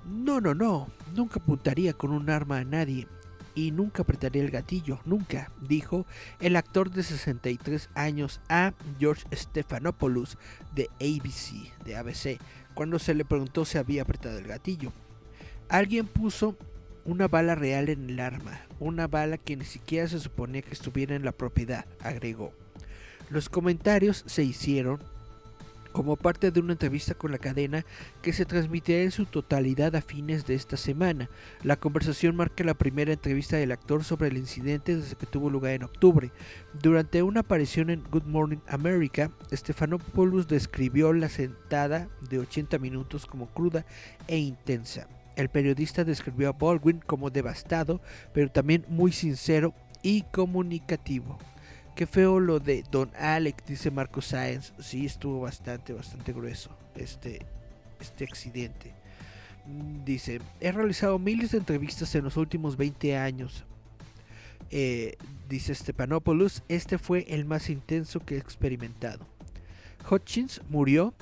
No, 0.05 0.41
no, 0.41 0.53
no, 0.53 0.87
nunca 1.15 1.39
apuntaría 1.39 1.93
con 1.93 2.11
un 2.11 2.29
arma 2.29 2.57
a 2.57 2.63
nadie 2.65 3.07
y 3.55 3.71
nunca 3.71 4.01
apretaría 4.01 4.43
el 4.43 4.51
gatillo, 4.51 4.99
nunca, 5.05 5.51
dijo 5.61 6.05
el 6.39 6.55
actor 6.55 6.91
de 6.91 7.03
63 7.03 7.89
años 7.95 8.41
a 8.49 8.73
George 8.99 9.25
Stephanopoulos 9.33 10.37
de 10.75 10.89
ABC, 10.99 11.83
de 11.85 11.95
ABC, 11.95 12.39
cuando 12.73 12.99
se 12.99 13.13
le 13.13 13.25
preguntó 13.25 13.65
si 13.65 13.77
había 13.77 14.01
apretado 14.01 14.37
el 14.37 14.47
gatillo. 14.47 14.91
Alguien 15.69 16.07
puso 16.07 16.57
una 17.05 17.27
bala 17.27 17.55
real 17.55 17.89
en 17.89 18.09
el 18.09 18.19
arma, 18.19 18.61
una 18.79 19.07
bala 19.07 19.37
que 19.37 19.55
ni 19.55 19.65
siquiera 19.65 20.07
se 20.07 20.19
suponía 20.19 20.61
que 20.61 20.73
estuviera 20.73 21.15
en 21.15 21.25
la 21.25 21.31
propiedad, 21.31 21.85
agregó. 22.01 22.53
Los 23.29 23.49
comentarios 23.49 24.23
se 24.27 24.43
hicieron 24.43 24.99
como 25.93 26.17
parte 26.17 26.51
de 26.51 26.59
una 26.59 26.73
entrevista 26.73 27.13
con 27.13 27.31
la 27.31 27.37
cadena 27.37 27.85
que 28.21 28.33
se 28.33 28.45
transmitirá 28.45 29.03
en 29.03 29.11
su 29.11 29.25
totalidad 29.25 29.95
a 29.95 30.01
fines 30.01 30.45
de 30.45 30.55
esta 30.55 30.75
semana. 30.75 31.29
La 31.63 31.77
conversación 31.77 32.35
marca 32.35 32.63
la 32.63 32.73
primera 32.73 33.13
entrevista 33.13 33.55
del 33.55 33.71
actor 33.71 34.03
sobre 34.03 34.27
el 34.27 34.37
incidente 34.37 34.97
desde 34.97 35.15
que 35.15 35.27
tuvo 35.27 35.49
lugar 35.49 35.73
en 35.73 35.83
octubre. 35.83 36.31
Durante 36.81 37.23
una 37.23 37.41
aparición 37.41 37.89
en 37.89 38.03
Good 38.11 38.25
Morning 38.25 38.57
America, 38.67 39.31
Stephanopoulos 39.53 40.47
describió 40.47 41.13
la 41.13 41.29
sentada 41.29 42.09
de 42.29 42.39
80 42.39 42.79
minutos 42.79 43.25
como 43.25 43.47
cruda 43.47 43.85
e 44.27 44.37
intensa. 44.37 45.07
El 45.35 45.49
periodista 45.49 46.03
describió 46.03 46.49
a 46.49 46.53
Baldwin 46.53 46.99
como 46.99 47.29
devastado, 47.29 48.01
pero 48.33 48.51
también 48.51 48.85
muy 48.87 49.11
sincero 49.11 49.73
y 50.01 50.23
comunicativo. 50.23 51.39
Qué 51.95 52.07
feo 52.07 52.39
lo 52.39 52.59
de 52.59 52.83
Don 52.89 53.11
Alex, 53.19 53.65
dice 53.67 53.91
Marco 53.91 54.21
Sáenz. 54.21 54.73
Sí, 54.79 55.05
estuvo 55.05 55.41
bastante, 55.41 55.93
bastante 55.93 56.33
grueso 56.33 56.71
este, 56.95 57.45
este 57.99 58.23
accidente. 58.23 58.91
Mm, 59.67 60.03
dice, 60.03 60.41
he 60.59 60.71
realizado 60.71 61.19
miles 61.19 61.51
de 61.51 61.59
entrevistas 61.59 62.15
en 62.15 62.23
los 62.23 62.35
últimos 62.35 62.77
20 62.77 63.15
años. 63.15 63.63
Eh, 64.71 65.17
dice 65.47 65.75
Stepanopoulos, 65.75 66.63
este 66.67 66.97
fue 66.97 67.25
el 67.27 67.45
más 67.45 67.69
intenso 67.69 68.19
que 68.19 68.35
he 68.35 68.39
experimentado. 68.39 69.27
Hutchins 70.09 70.61
murió 70.69 71.13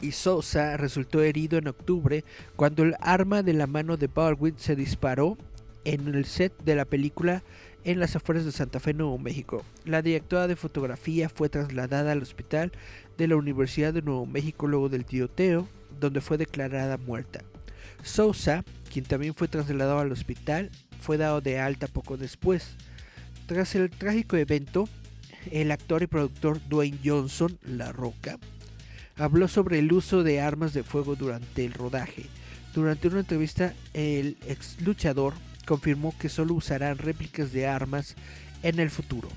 y 0.00 0.12
Sosa 0.12 0.78
resultó 0.78 1.22
herido 1.22 1.58
en 1.58 1.68
octubre 1.68 2.24
cuando 2.56 2.84
el 2.84 2.96
arma 3.00 3.42
de 3.42 3.52
la 3.52 3.66
mano 3.66 3.98
de 3.98 4.06
Baldwin 4.06 4.54
se 4.56 4.76
disparó 4.76 5.36
en 5.84 6.08
el 6.08 6.24
set 6.24 6.54
de 6.64 6.74
la 6.74 6.86
película 6.86 7.42
en 7.84 7.98
las 7.98 8.16
afueras 8.16 8.44
de 8.44 8.52
Santa 8.52 8.80
Fe, 8.80 8.94
Nuevo 8.94 9.18
México. 9.18 9.64
La 9.84 10.02
directora 10.02 10.46
de 10.46 10.56
fotografía 10.56 11.28
fue 11.28 11.48
trasladada 11.48 12.12
al 12.12 12.22
hospital 12.22 12.72
de 13.18 13.28
la 13.28 13.36
Universidad 13.36 13.92
de 13.92 14.02
Nuevo 14.02 14.26
México 14.26 14.66
luego 14.66 14.88
del 14.88 15.04
tiroteo, 15.04 15.68
donde 16.00 16.20
fue 16.20 16.38
declarada 16.38 16.96
muerta. 16.96 17.40
Sousa, 18.02 18.64
quien 18.92 19.04
también 19.04 19.34
fue 19.34 19.48
trasladado 19.48 19.98
al 19.98 20.12
hospital, 20.12 20.70
fue 21.00 21.18
dado 21.18 21.40
de 21.40 21.58
alta 21.58 21.86
poco 21.86 22.16
después. 22.16 22.76
Tras 23.46 23.74
el 23.74 23.90
trágico 23.90 24.36
evento, 24.36 24.88
el 25.50 25.70
actor 25.72 26.02
y 26.02 26.06
productor 26.06 26.60
Dwayne 26.68 26.98
Johnson, 27.04 27.58
La 27.64 27.92
Roca, 27.92 28.38
habló 29.16 29.48
sobre 29.48 29.78
el 29.78 29.92
uso 29.92 30.22
de 30.22 30.40
armas 30.40 30.72
de 30.72 30.84
fuego 30.84 31.16
durante 31.16 31.64
el 31.64 31.72
rodaje. 31.72 32.26
Durante 32.74 33.08
una 33.08 33.20
entrevista, 33.20 33.74
el 33.92 34.38
ex 34.46 34.80
luchador 34.80 35.34
confirmó 35.66 36.14
que 36.18 36.28
solo 36.28 36.54
usarán 36.54 36.98
réplicas 36.98 37.52
de 37.52 37.66
armas 37.66 38.14
en 38.62 38.80
el 38.80 38.90
futuro. 38.90 39.28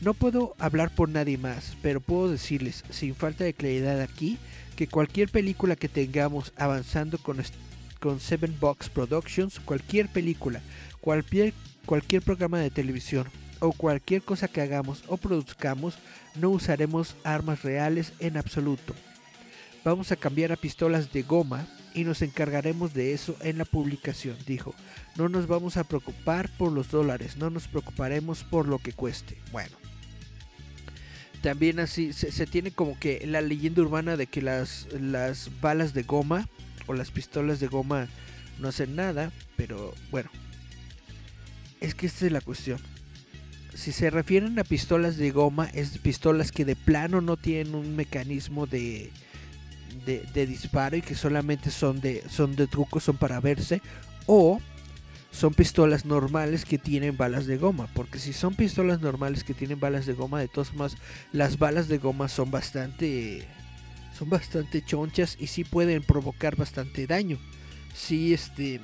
No 0.00 0.12
puedo 0.12 0.54
hablar 0.58 0.94
por 0.94 1.08
nadie 1.08 1.38
más, 1.38 1.76
pero 1.80 2.00
puedo 2.00 2.30
decirles, 2.30 2.84
sin 2.90 3.14
falta 3.14 3.44
de 3.44 3.54
claridad 3.54 4.00
aquí, 4.00 4.38
que 4.76 4.86
cualquier 4.86 5.30
película 5.30 5.76
que 5.76 5.88
tengamos 5.88 6.52
avanzando 6.56 7.18
con, 7.18 7.42
Seven 8.20 8.56
Box 8.60 8.90
Productions, 8.90 9.60
cualquier 9.60 10.08
película, 10.08 10.60
cualquier, 11.00 11.54
cualquier 11.86 12.20
programa 12.20 12.58
de 12.58 12.70
televisión 12.70 13.26
o 13.60 13.72
cualquier 13.72 14.20
cosa 14.20 14.48
que 14.48 14.60
hagamos 14.60 15.04
o 15.06 15.16
produzcamos, 15.16 15.96
no 16.34 16.50
usaremos 16.50 17.16
armas 17.24 17.62
reales 17.62 18.12
en 18.18 18.36
absoluto. 18.36 18.94
Vamos 19.84 20.12
a 20.12 20.16
cambiar 20.16 20.52
a 20.52 20.56
pistolas 20.56 21.12
de 21.12 21.22
goma 21.22 21.66
y 21.94 22.02
nos 22.04 22.20
encargaremos 22.22 22.92
de 22.92 23.14
eso 23.14 23.36
en 23.40 23.56
la 23.56 23.64
publicación, 23.64 24.36
dijo. 24.46 24.74
No 25.16 25.28
nos 25.28 25.46
vamos 25.46 25.76
a 25.76 25.84
preocupar 25.84 26.50
por 26.58 26.72
los 26.72 26.90
dólares, 26.90 27.36
no 27.36 27.48
nos 27.48 27.68
preocuparemos 27.68 28.42
por 28.42 28.66
lo 28.66 28.78
que 28.78 28.92
cueste. 28.92 29.38
Bueno. 29.52 29.76
También 31.40 31.78
así 31.78 32.12
se, 32.12 32.46
tiene 32.46 32.72
como 32.72 32.98
que 32.98 33.24
la 33.26 33.42
leyenda 33.42 33.82
urbana 33.82 34.16
de 34.16 34.26
que 34.26 34.42
las, 34.42 34.88
las 34.98 35.50
balas 35.60 35.92
de 35.92 36.02
goma 36.02 36.48
o 36.86 36.94
las 36.94 37.10
pistolas 37.10 37.60
de 37.60 37.68
goma 37.68 38.08
no 38.58 38.68
hacen 38.68 38.96
nada, 38.96 39.30
pero 39.56 39.94
bueno. 40.10 40.30
Es 41.80 41.94
que 41.94 42.06
esta 42.06 42.26
es 42.26 42.32
la 42.32 42.40
cuestión. 42.40 42.78
Si 43.74 43.92
se 43.92 44.08
refieren 44.08 44.58
a 44.58 44.64
pistolas 44.64 45.16
de 45.16 45.30
goma, 45.32 45.66
es 45.74 45.98
pistolas 45.98 46.50
que 46.50 46.64
de 46.64 46.76
plano 46.76 47.20
no 47.20 47.36
tienen 47.36 47.74
un 47.74 47.94
mecanismo 47.94 48.66
de, 48.66 49.10
de, 50.04 50.46
disparo 50.46 50.96
y 50.96 51.02
que 51.02 51.14
solamente 51.14 51.70
son 51.70 52.00
de, 52.00 52.22
son 52.28 52.56
de 52.56 52.66
truco, 52.66 53.00
son 53.00 53.16
para 53.16 53.40
verse, 53.40 53.80
o 54.26 54.60
son 55.30 55.52
pistolas 55.52 56.04
normales 56.04 56.64
que 56.64 56.78
tienen 56.78 57.16
balas 57.16 57.46
de 57.46 57.56
goma, 57.56 57.88
porque 57.94 58.18
si 58.18 58.32
son 58.32 58.54
pistolas 58.54 59.00
normales 59.00 59.42
que 59.42 59.54
tienen 59.54 59.80
balas 59.80 60.06
de 60.06 60.12
goma, 60.12 60.38
de 60.38 60.48
todas 60.48 60.68
formas 60.68 60.96
las 61.32 61.58
balas 61.58 61.88
de 61.88 61.98
goma 61.98 62.28
son 62.28 62.50
bastante 62.50 63.46
son 64.16 64.30
bastante 64.30 64.84
chonchas 64.84 65.36
y 65.40 65.48
sí 65.48 65.64
pueden 65.64 66.02
provocar 66.04 66.54
bastante 66.54 67.08
daño. 67.08 67.38
Si 67.94 68.32
este 68.32 68.80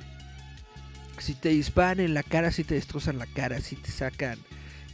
si 1.19 1.35
te 1.35 1.49
disparan 1.49 2.01
en 2.01 2.13
la 2.13 2.23
cara, 2.23 2.51
si 2.51 2.63
te 2.63 2.75
destrozan 2.75 3.17
la 3.17 3.27
cara, 3.27 3.61
si 3.61 3.75
te 3.77 3.91
sacan 3.91 4.37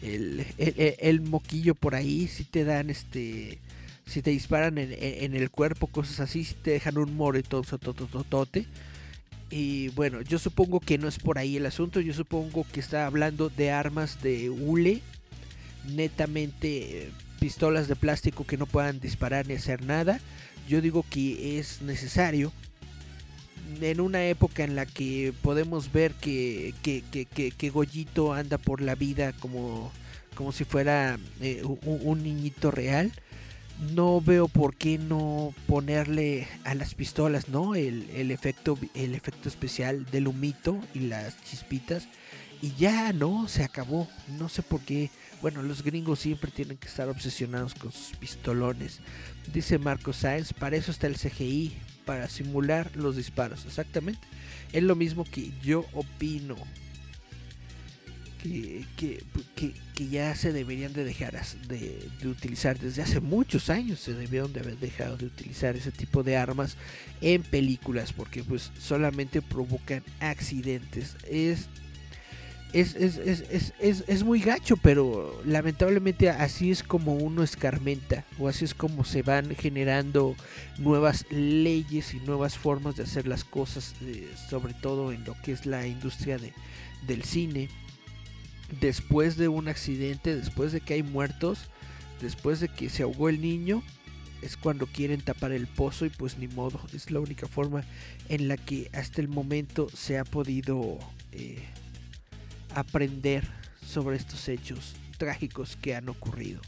el, 0.03 0.45
el, 0.57 0.95
el 0.99 1.21
moquillo 1.21 1.73
por 1.73 1.95
ahí, 1.95 2.27
si 2.27 2.43
te 2.43 2.65
dan 2.65 2.89
este 2.89 3.59
si 4.07 4.21
te 4.21 4.31
disparan 4.31 4.77
en, 4.77 5.35
el 5.35 5.51
cuerpo, 5.51 5.87
cosas 5.87 6.21
así, 6.21 6.45
si 6.45 6.55
te 6.55 6.71
dejan 6.71 6.97
un 6.97 7.15
moretón. 7.15 7.63
Y 9.49 9.89
bueno, 9.89 10.21
yo 10.21 10.39
supongo 10.39 10.79
que 10.79 10.97
no 10.97 11.07
es 11.07 11.19
por 11.19 11.37
ahí 11.37 11.57
el 11.57 11.65
asunto, 11.65 11.99
yo 11.99 12.13
supongo 12.13 12.65
que 12.71 12.79
está 12.79 13.05
hablando 13.05 13.49
de 13.49 13.71
armas 13.71 14.21
de 14.23 14.49
hule, 14.49 15.01
netamente 15.93 17.03
eh, 17.03 17.11
pistolas 17.39 17.87
de 17.87 17.95
plástico 17.95 18.45
que 18.45 18.57
no 18.57 18.65
puedan 18.65 18.99
disparar 18.99 19.45
ni 19.47 19.55
hacer 19.55 19.85
nada. 19.85 20.19
Yo 20.67 20.81
digo 20.81 21.05
que 21.09 21.59
es 21.59 21.81
necesario 21.81 22.51
en 23.81 23.99
una 23.99 24.25
época 24.25 24.63
en 24.63 24.75
la 24.75 24.85
que 24.85 25.33
podemos 25.41 25.91
ver 25.91 26.13
que, 26.13 26.73
que, 26.81 27.03
que, 27.03 27.69
Goyito 27.69 28.33
anda 28.33 28.57
por 28.57 28.81
la 28.81 28.95
vida 28.95 29.33
como, 29.33 29.91
como 30.35 30.51
si 30.51 30.63
fuera 30.63 31.19
eh, 31.41 31.63
un, 31.63 32.23
niñito 32.23 32.71
real 32.71 33.11
no 33.79 34.21
veo 34.21 34.47
por 34.47 34.75
qué 34.75 34.97
no 34.97 35.53
ponerle 35.67 36.47
a 36.63 36.73
las 36.73 36.95
pistolas, 36.95 37.49
¿no? 37.49 37.75
El, 37.75 38.31
efecto, 38.31 38.77
el 38.95 39.13
efecto 39.15 39.49
especial 39.49 40.05
del 40.05 40.27
humito 40.27 40.79
y 40.93 41.01
las 41.01 41.41
chispitas. 41.43 42.07
Y 42.61 42.73
ya, 42.73 43.13
¿no? 43.13 43.47
Se 43.47 43.63
acabó. 43.63 44.07
No 44.39 44.49
sé 44.49 44.63
por 44.63 44.81
qué. 44.81 45.11
Bueno, 45.41 45.61
los 45.61 45.83
gringos 45.83 46.19
siempre 46.19 46.49
tienen 46.49 46.77
que 46.77 46.87
estar 46.87 47.07
obsesionados 47.07 47.75
con 47.75 47.91
sus 47.91 48.17
pistolones. 48.17 48.99
Dice 49.53 49.77
Marco 49.77 50.11
Sáenz, 50.11 50.53
para 50.53 50.75
eso 50.75 50.89
está 50.89 51.05
el 51.05 51.17
CGI, 51.17 51.77
para 52.05 52.27
simular 52.29 52.95
los 52.95 53.15
disparos. 53.15 53.65
Exactamente. 53.65 54.27
Es 54.73 54.81
lo 54.81 54.95
mismo 54.95 55.23
que 55.23 55.51
yo 55.61 55.85
opino 55.93 56.55
que, 58.95 59.23
que, 59.55 60.07
ya 60.07 60.35
se 60.35 60.53
deberían 60.53 60.93
de 60.93 61.03
dejar 61.03 61.33
de, 61.67 62.09
utilizar. 62.25 62.79
Desde 62.79 63.01
hace 63.01 63.19
muchos 63.19 63.69
años 63.69 63.99
se 63.99 64.13
debieron 64.13 64.53
de 64.53 64.61
haber 64.61 64.77
dejado 64.77 65.17
de 65.17 65.25
utilizar 65.25 65.75
ese 65.75 65.91
tipo 65.91 66.23
de 66.23 66.37
armas 66.37 66.77
en 67.21 67.43
películas 67.43 68.13
porque 68.13 68.43
pues 68.43 68.71
solamente 68.79 69.41
provocan 69.41 70.03
accidentes. 70.19 71.15
Es 71.29 71.67
es, 72.73 72.95
es, 72.95 73.17
es, 73.17 73.73
es, 73.79 74.03
es 74.07 74.23
muy 74.23 74.41
gacho, 74.41 74.75
pero 74.75 75.41
lamentablemente 75.45 76.29
así 76.29 76.69
es 76.69 76.83
como 76.83 77.13
uno 77.13 77.41
escarmenta, 77.41 78.25
o 78.37 78.49
así 78.49 78.65
es 78.65 78.73
como 78.73 79.05
se 79.05 79.21
van 79.21 79.55
generando 79.55 80.35
nuevas 80.77 81.25
leyes 81.29 82.13
y 82.13 82.19
nuevas 82.19 82.57
formas 82.57 82.97
de 82.97 83.03
hacer 83.03 83.25
las 83.25 83.45
cosas, 83.45 83.95
eh, 84.01 84.29
sobre 84.49 84.73
todo 84.73 85.13
en 85.13 85.23
lo 85.23 85.35
que 85.41 85.53
es 85.53 85.65
la 85.65 85.87
industria 85.87 86.37
de, 86.37 86.53
del 87.07 87.23
cine 87.23 87.69
después 88.79 89.37
de 89.37 89.47
un 89.47 89.67
accidente, 89.67 90.35
después 90.35 90.71
de 90.71 90.81
que 90.81 90.95
hay 90.95 91.03
muertos, 91.03 91.59
después 92.21 92.59
de 92.59 92.69
que 92.69 92.89
se 92.89 93.03
ahogó 93.03 93.29
el 93.29 93.41
niño, 93.41 93.83
es 94.41 94.57
cuando 94.57 94.85
quieren 94.85 95.21
tapar 95.21 95.51
el 95.51 95.67
pozo 95.67 96.05
y 96.05 96.09
pues 96.09 96.37
ni 96.37 96.47
modo, 96.47 96.79
es 96.93 97.09
la 97.11 97.19
única 97.19 97.47
forma 97.47 97.83
en 98.29 98.47
la 98.47 98.57
que 98.57 98.89
hasta 98.93 99.21
el 99.21 99.27
momento 99.27 99.89
se 99.89 100.17
ha 100.17 100.25
podido 100.25 100.99
eh, 101.31 101.63
aprender 102.75 103.47
sobre 103.85 104.17
estos 104.17 104.47
hechos 104.47 104.95
trágicos 105.17 105.77
que 105.81 105.95
han 105.95 106.09
ocurrido. 106.09 106.61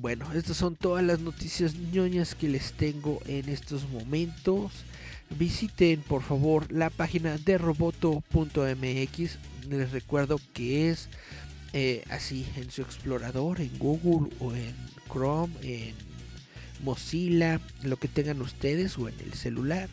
Bueno, 0.00 0.32
estas 0.32 0.56
son 0.56 0.74
todas 0.76 1.04
las 1.04 1.20
noticias 1.20 1.74
ñoñas 1.74 2.34
que 2.34 2.48
les 2.48 2.72
tengo 2.72 3.20
en 3.26 3.48
estos 3.48 3.88
momentos. 3.88 4.72
Visiten 5.30 6.00
por 6.02 6.22
favor 6.22 6.70
la 6.70 6.90
página 6.90 7.36
de 7.36 7.58
roboto.mx 7.58 9.38
les 9.68 9.90
recuerdo 9.90 10.40
que 10.54 10.90
es 10.90 11.08
eh, 11.72 12.04
así 12.10 12.46
en 12.56 12.70
su 12.70 12.82
explorador, 12.82 13.60
en 13.60 13.78
Google 13.78 14.30
o 14.40 14.54
en 14.54 14.74
Chrome, 15.10 15.52
en 15.62 15.94
Mozilla, 16.82 17.60
lo 17.82 17.96
que 17.96 18.08
tengan 18.08 18.40
ustedes 18.40 18.96
o 18.98 19.08
en 19.08 19.18
el 19.20 19.34
celular. 19.34 19.88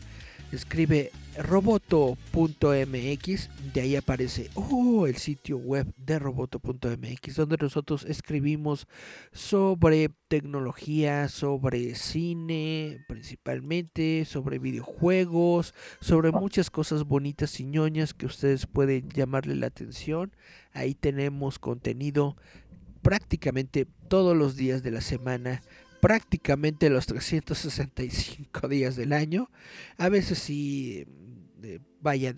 Escribe 0.56 1.10
roboto.mx, 1.36 2.68
de 3.72 3.80
ahí 3.80 3.96
aparece 3.96 4.50
oh, 4.54 5.06
el 5.06 5.16
sitio 5.16 5.58
web 5.58 5.92
de 5.96 6.18
roboto.mx, 6.18 7.36
donde 7.36 7.56
nosotros 7.60 8.04
escribimos 8.04 8.86
sobre 9.32 10.10
tecnología, 10.28 11.28
sobre 11.28 11.94
cine 11.94 13.04
principalmente, 13.08 14.24
sobre 14.24 14.58
videojuegos, 14.58 15.74
sobre 16.00 16.30
muchas 16.30 16.70
cosas 16.70 17.04
bonitas 17.04 17.58
y 17.60 17.64
ñoñas 17.64 18.14
que 18.14 18.26
ustedes 18.26 18.66
pueden 18.66 19.10
llamarle 19.10 19.56
la 19.56 19.66
atención. 19.66 20.32
Ahí 20.72 20.94
tenemos 20.94 21.58
contenido 21.58 22.36
prácticamente 23.02 23.86
todos 24.08 24.36
los 24.36 24.56
días 24.56 24.82
de 24.82 24.90
la 24.90 25.00
semana 25.02 25.62
prácticamente 26.04 26.90
los 26.90 27.06
365 27.06 28.68
días 28.68 28.94
del 28.94 29.14
año. 29.14 29.48
A 29.96 30.10
veces 30.10 30.38
sí, 30.38 31.06
eh, 31.62 31.78
vaya, 32.02 32.34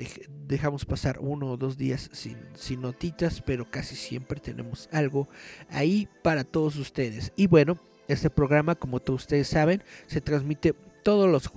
dejamos 0.46 0.84
pasar 0.84 1.18
uno 1.18 1.50
o 1.50 1.56
dos 1.56 1.76
días 1.76 2.08
sin, 2.12 2.36
sin 2.54 2.80
notitas, 2.80 3.42
pero 3.42 3.68
casi 3.68 3.96
siempre 3.96 4.38
tenemos 4.38 4.88
algo 4.92 5.26
ahí 5.68 6.06
para 6.22 6.44
todos 6.44 6.76
ustedes. 6.76 7.32
Y 7.34 7.48
bueno, 7.48 7.76
este 8.06 8.30
programa, 8.30 8.76
como 8.76 9.00
todos 9.00 9.22
ustedes 9.22 9.48
saben, 9.48 9.82
se 10.06 10.20
transmite 10.20 10.72
todos 11.02 11.28
los, 11.28 11.50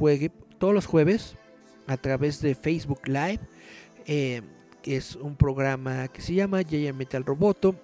todos 0.58 0.74
los 0.74 0.88
jueves 0.88 1.36
a 1.86 1.98
través 1.98 2.42
de 2.42 2.56
Facebook 2.56 3.08
Live. 3.08 3.42
Eh, 4.08 4.42
es 4.84 5.16
un 5.16 5.36
programa 5.36 6.08
que 6.08 6.24
se 6.24 6.34
llama 6.34 6.64
Giant 6.64 6.98
Metal 6.98 7.24
Roboto 7.24 7.76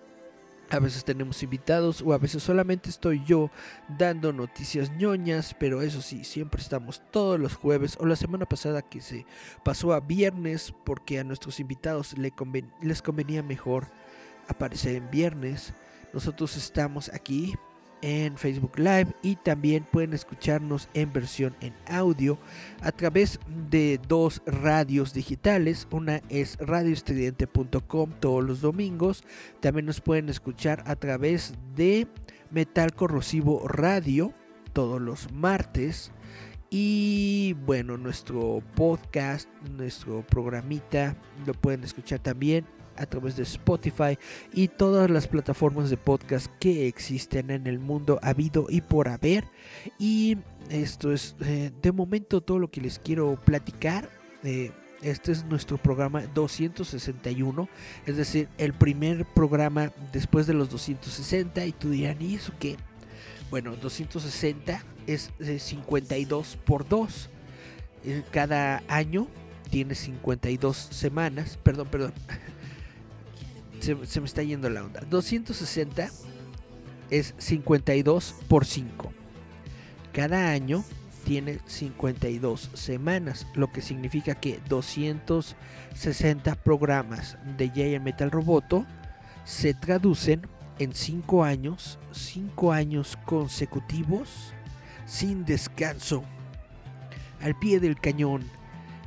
a 0.70 0.80
veces 0.80 1.06
tenemos 1.06 1.44
invitados 1.44 2.02
o 2.02 2.14
a 2.14 2.18
veces 2.18 2.42
solamente 2.44 2.90
estoy 2.90 3.24
yo 3.26 3.52
dando 3.88 4.34
noticias 4.34 4.92
ñoñas, 4.92 5.56
pero 5.60 5.82
eso 5.82 6.02
sí, 6.02 6.24
siempre 6.24 6.62
estamos 6.62 7.02
todos 7.12 7.40
los 7.40 7.56
jueves 7.56 7.98
o 8.00 8.06
la 8.06 8.16
semana 8.16 8.46
pasada 8.46 8.82
que 8.82 9.02
se 9.02 9.26
pasó 9.64 9.94
a 9.94 10.00
viernes 10.00 10.74
porque 10.84 11.20
a 11.20 11.24
nuestros 11.24 11.60
invitados 11.60 12.16
les 12.82 13.02
convenía 13.02 13.44
mejor 13.44 13.88
aparecer 14.48 14.96
en 14.96 15.10
viernes. 15.12 15.74
Nosotros 16.14 16.56
estamos 16.56 17.10
aquí 17.14 17.56
en 18.02 18.38
Facebook 18.38 18.78
Live 18.78 19.08
y 19.22 19.36
también 19.36 19.86
pueden 19.92 20.14
escucharnos 20.14 20.90
en 20.94 21.12
versión 21.12 21.56
en 21.62 21.74
audio 21.88 22.38
a 22.82 22.92
través 22.92 23.40
de 23.70 24.00
dos 24.08 24.42
radios 24.46 25.14
digitales. 25.14 25.88
Una 25.92 26.22
es 26.30 26.58
radioestudiante.com 26.60 28.12
todos 28.20 28.44
los 28.44 28.62
domingos. 28.62 29.24
También 29.60 29.86
nos 29.86 30.02
pueden 30.02 30.30
escuchar 30.30 30.84
a 30.86 30.96
través 30.96 31.54
de 31.76 32.08
Metal 32.52 32.94
Corrosivo 32.94 33.68
Radio 33.68 34.34
todos 34.74 35.02
los 35.02 35.32
martes. 35.32 36.12
Y 36.70 37.56
bueno, 37.66 37.98
nuestro 37.98 38.62
podcast, 38.76 39.50
nuestro 39.78 40.26
programita, 40.28 41.16
lo 41.46 41.54
pueden 41.54 41.84
escuchar 41.84 42.20
también 42.20 42.66
a 42.98 43.06
través 43.06 43.36
de 43.36 43.44
Spotify 43.44 44.18
y 44.54 44.68
todas 44.68 45.10
las 45.10 45.28
plataformas 45.28 45.90
de 45.90 45.98
podcast 45.98 46.48
que 46.60 46.88
existen 46.88 47.52
en 47.52 47.68
el 47.68 47.80
mundo 47.80 48.20
habido 48.22 48.68
y 48.70 48.82
por 48.82 49.08
haber. 49.08 49.46
Y 50.00 50.38
esto 50.70 51.12
es 51.14 51.36
eh, 51.42 51.72
de 51.82 51.92
momento 51.92 52.42
todo 52.42 52.60
lo 52.60 52.70
que 52.70 52.82
les 52.82 53.00
quiero 53.00 53.40
platicar. 53.44 54.10
Eh, 54.44 54.72
este 55.02 55.32
es 55.32 55.46
nuestro 55.46 55.78
programa 55.78 56.24
261, 56.34 57.70
es 58.08 58.18
decir, 58.18 58.48
el 58.58 58.74
primer 58.74 59.26
programa 59.26 59.92
después 60.12 60.48
de 60.48 60.54
los 60.54 60.70
260. 60.70 61.66
Y 61.66 61.72
tú 61.74 61.92
dirán, 61.92 62.22
¿y 62.22 62.36
eso 62.36 62.54
qué? 62.60 62.78
Bueno, 63.52 63.76
260 63.76 64.84
es 65.06 65.32
52 65.40 66.58
por 66.66 66.88
2. 66.88 67.30
Eh, 68.06 68.24
cada 68.32 68.84
año 68.88 69.28
tiene 69.70 69.96
52 69.96 70.78
semanas, 70.78 71.60
perdón, 71.62 71.88
perdón, 71.90 72.14
se, 73.86 74.20
me 74.20 74.26
está 74.26 74.42
yendo 74.42 74.70
la 74.70 74.84
onda. 74.84 75.02
260 75.10 76.10
es 77.12 77.36
52 77.38 78.36
por 78.48 78.66
5. 78.66 79.14
Cada 80.12 80.50
año 80.50 80.84
tiene 81.26 81.60
52 81.66 82.72
semanas, 82.74 83.48
lo 83.54 83.72
que 83.72 83.82
significa 83.82 84.36
que 84.36 84.60
260 84.70 86.56
programas 86.56 87.38
de 87.58 87.70
Giant 87.70 88.04
Metal 88.04 88.32
Roboto 88.32 88.86
se 89.44 89.74
traducen 89.74 90.48
en 90.80 90.94
5 90.94 91.44
años, 91.44 92.00
5 92.12 92.72
años 92.72 93.18
consecutivos, 93.26 94.54
sin 95.06 95.46
descanso, 95.46 96.24
al 97.42 97.58
pie 97.58 97.80
del 97.80 98.00
cañón, 98.00 98.44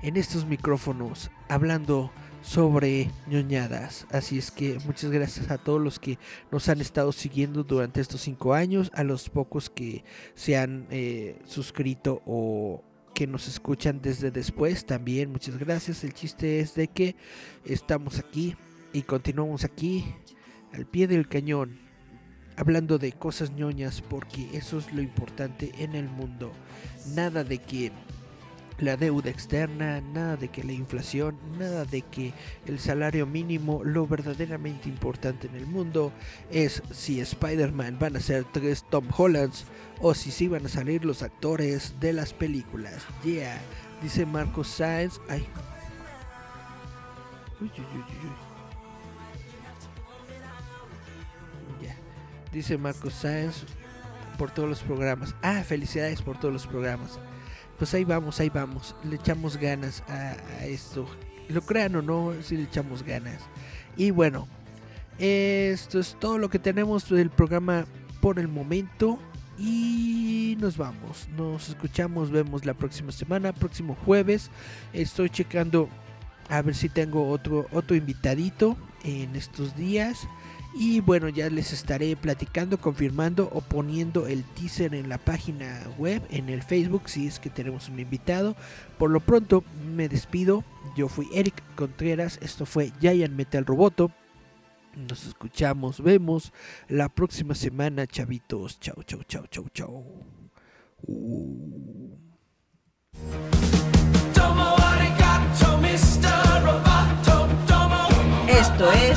en 0.02 0.16
estos 0.16 0.46
micrófonos, 0.46 1.30
hablando 1.48 2.12
sobre 2.48 3.10
ñoñadas. 3.26 4.06
Así 4.10 4.38
es 4.38 4.50
que 4.50 4.78
muchas 4.86 5.10
gracias 5.10 5.50
a 5.50 5.58
todos 5.58 5.82
los 5.82 5.98
que 5.98 6.18
nos 6.50 6.70
han 6.70 6.80
estado 6.80 7.12
siguiendo 7.12 7.62
durante 7.62 8.00
estos 8.00 8.22
cinco 8.22 8.54
años, 8.54 8.90
a 8.94 9.04
los 9.04 9.28
pocos 9.28 9.68
que 9.68 10.02
se 10.34 10.56
han 10.56 10.86
eh, 10.90 11.38
suscrito 11.44 12.22
o 12.24 12.82
que 13.14 13.26
nos 13.26 13.48
escuchan 13.48 14.00
desde 14.00 14.30
después 14.30 14.86
también 14.86 15.30
muchas 15.30 15.58
gracias. 15.58 16.04
El 16.04 16.14
chiste 16.14 16.60
es 16.60 16.74
de 16.74 16.88
que 16.88 17.16
estamos 17.66 18.18
aquí 18.18 18.56
y 18.94 19.02
continuamos 19.02 19.64
aquí 19.64 20.06
al 20.72 20.86
pie 20.86 21.06
del 21.06 21.28
cañón 21.28 21.78
hablando 22.56 22.96
de 22.96 23.12
cosas 23.12 23.50
ñoñas 23.52 24.00
porque 24.00 24.48
eso 24.54 24.78
es 24.78 24.90
lo 24.94 25.02
importante 25.02 25.70
en 25.78 25.94
el 25.94 26.08
mundo. 26.08 26.50
Nada 27.14 27.44
de 27.44 27.58
que 27.58 27.92
la 28.78 28.96
deuda 28.96 29.30
externa, 29.30 30.00
nada 30.00 30.36
de 30.36 30.48
que 30.48 30.62
la 30.62 30.72
inflación, 30.72 31.36
nada 31.58 31.84
de 31.84 32.02
que 32.02 32.32
el 32.66 32.78
salario 32.78 33.26
mínimo, 33.26 33.82
lo 33.84 34.06
verdaderamente 34.06 34.88
importante 34.88 35.48
en 35.48 35.56
el 35.56 35.66
mundo 35.66 36.12
es 36.50 36.82
si 36.92 37.20
Spider-Man 37.20 37.98
van 37.98 38.16
a 38.16 38.20
ser 38.20 38.44
tres 38.44 38.84
Tom 38.88 39.08
Hollands 39.16 39.64
o 40.00 40.14
si 40.14 40.30
sí 40.30 40.48
van 40.48 40.66
a 40.66 40.68
salir 40.68 41.04
los 41.04 41.22
actores 41.22 41.94
de 42.00 42.12
las 42.12 42.32
películas. 42.32 43.04
Yeah, 43.24 43.60
dice 44.02 44.24
Marcos 44.24 44.68
Sáenz. 44.68 45.20
Ay. 45.28 45.46
Uy, 47.60 47.70
uy, 47.76 47.98
uy. 47.98 48.48
Dice 52.52 52.78
Marcos 52.78 53.12
Sáenz 53.12 53.64
por 54.38 54.50
todos 54.50 54.68
los 54.70 54.82
programas. 54.82 55.34
Ah, 55.42 55.62
felicidades 55.64 56.22
por 56.22 56.40
todos 56.40 56.54
los 56.54 56.66
programas 56.66 57.18
pues 57.78 57.94
ahí 57.94 58.04
vamos, 58.04 58.40
ahí 58.40 58.50
vamos. 58.50 58.94
Le 59.04 59.16
echamos 59.16 59.56
ganas 59.56 60.02
a, 60.08 60.34
esto. 60.66 61.06
Lo 61.48 61.62
crean 61.62 61.96
o 61.96 62.02
no, 62.02 62.34
si 62.42 62.56
le 62.56 62.64
echamos 62.64 63.02
ganas. 63.02 63.40
Y 63.96 64.10
bueno, 64.10 64.46
esto 65.18 66.00
es 66.00 66.16
todo 66.20 66.38
lo 66.38 66.50
que 66.50 66.58
tenemos 66.58 67.08
del 67.08 67.30
programa 67.30 67.86
por 68.20 68.38
el 68.38 68.48
momento. 68.48 69.18
Y 69.56 70.56
nos 70.60 70.76
vamos. 70.76 71.28
Nos 71.36 71.68
escuchamos, 71.68 72.30
vemos 72.30 72.64
la 72.64 72.74
próxima 72.74 73.12
semana, 73.12 73.52
próximo 73.52 73.96
jueves. 74.04 74.50
Estoy 74.92 75.30
checando 75.30 75.88
a 76.48 76.62
ver 76.62 76.74
si 76.74 76.88
tengo 76.88 77.28
otro, 77.28 77.66
otro 77.72 77.96
invitadito 77.96 78.76
en 79.04 79.36
estos 79.36 79.76
días. 79.76 80.28
Y 80.74 81.00
bueno, 81.00 81.28
ya 81.28 81.48
les 81.50 81.72
estaré 81.72 82.14
platicando, 82.14 82.78
confirmando 82.78 83.50
o 83.52 83.60
poniendo 83.60 84.26
el 84.26 84.44
teaser 84.44 84.94
en 84.94 85.08
la 85.08 85.18
página 85.18 85.82
web, 85.98 86.22
en 86.30 86.48
el 86.48 86.62
Facebook, 86.62 87.08
si 87.08 87.26
es 87.26 87.40
que 87.40 87.50
tenemos 87.50 87.88
un 87.88 87.98
invitado. 87.98 88.54
Por 88.98 89.10
lo 89.10 89.20
pronto, 89.20 89.64
me 89.96 90.08
despido. 90.08 90.64
Yo 90.96 91.08
fui 91.08 91.26
Eric 91.34 91.62
Contreras, 91.74 92.38
esto 92.42 92.66
fue 92.66 92.92
Giant 93.00 93.34
Metal 93.34 93.64
Roboto. 93.64 94.12
Nos 94.94 95.26
escuchamos, 95.26 96.02
vemos 96.02 96.52
la 96.88 97.08
próxima 97.08 97.54
semana, 97.54 98.06
chavitos. 98.06 98.78
Chau, 98.80 99.02
chau, 99.04 99.22
chau, 99.24 99.46
chau, 99.48 99.66
chau. 99.72 100.04
Uh. 101.06 103.57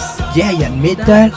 Esto 0.02 0.24
es 0.24 0.34
Giant 0.34 0.78
Metal 0.78 1.32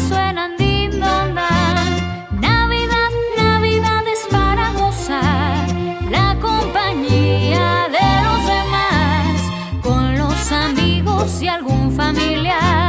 suenan 0.00 0.56
din 0.56 0.90
don. 1.00 1.34
Navidad, 2.40 3.12
Navidad 3.36 4.04
es 4.06 4.26
para 4.30 4.72
gozar 4.72 5.66
la 6.10 6.36
compañía 6.40 7.88
de 7.96 8.08
los 8.26 8.40
demás, 8.54 9.36
con 9.82 10.18
los 10.18 10.52
amigos 10.52 11.42
y 11.42 11.48
algún 11.48 11.92
familiar. 11.92 12.79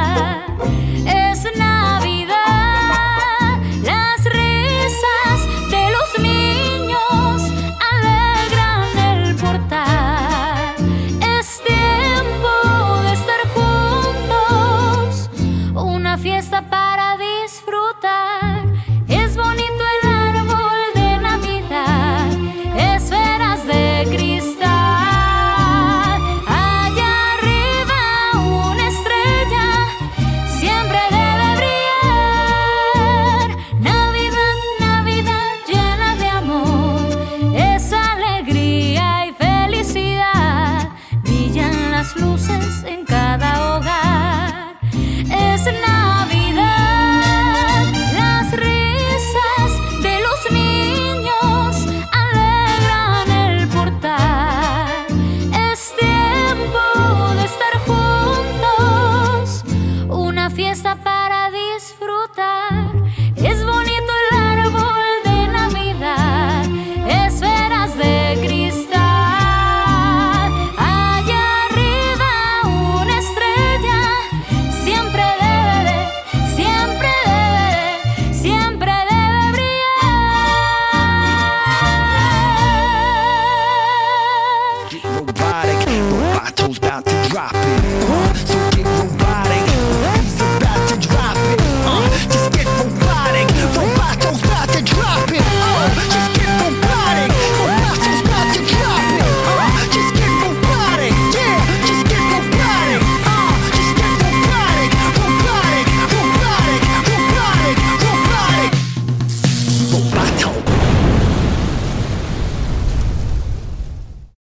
tonight. 45.73 46.00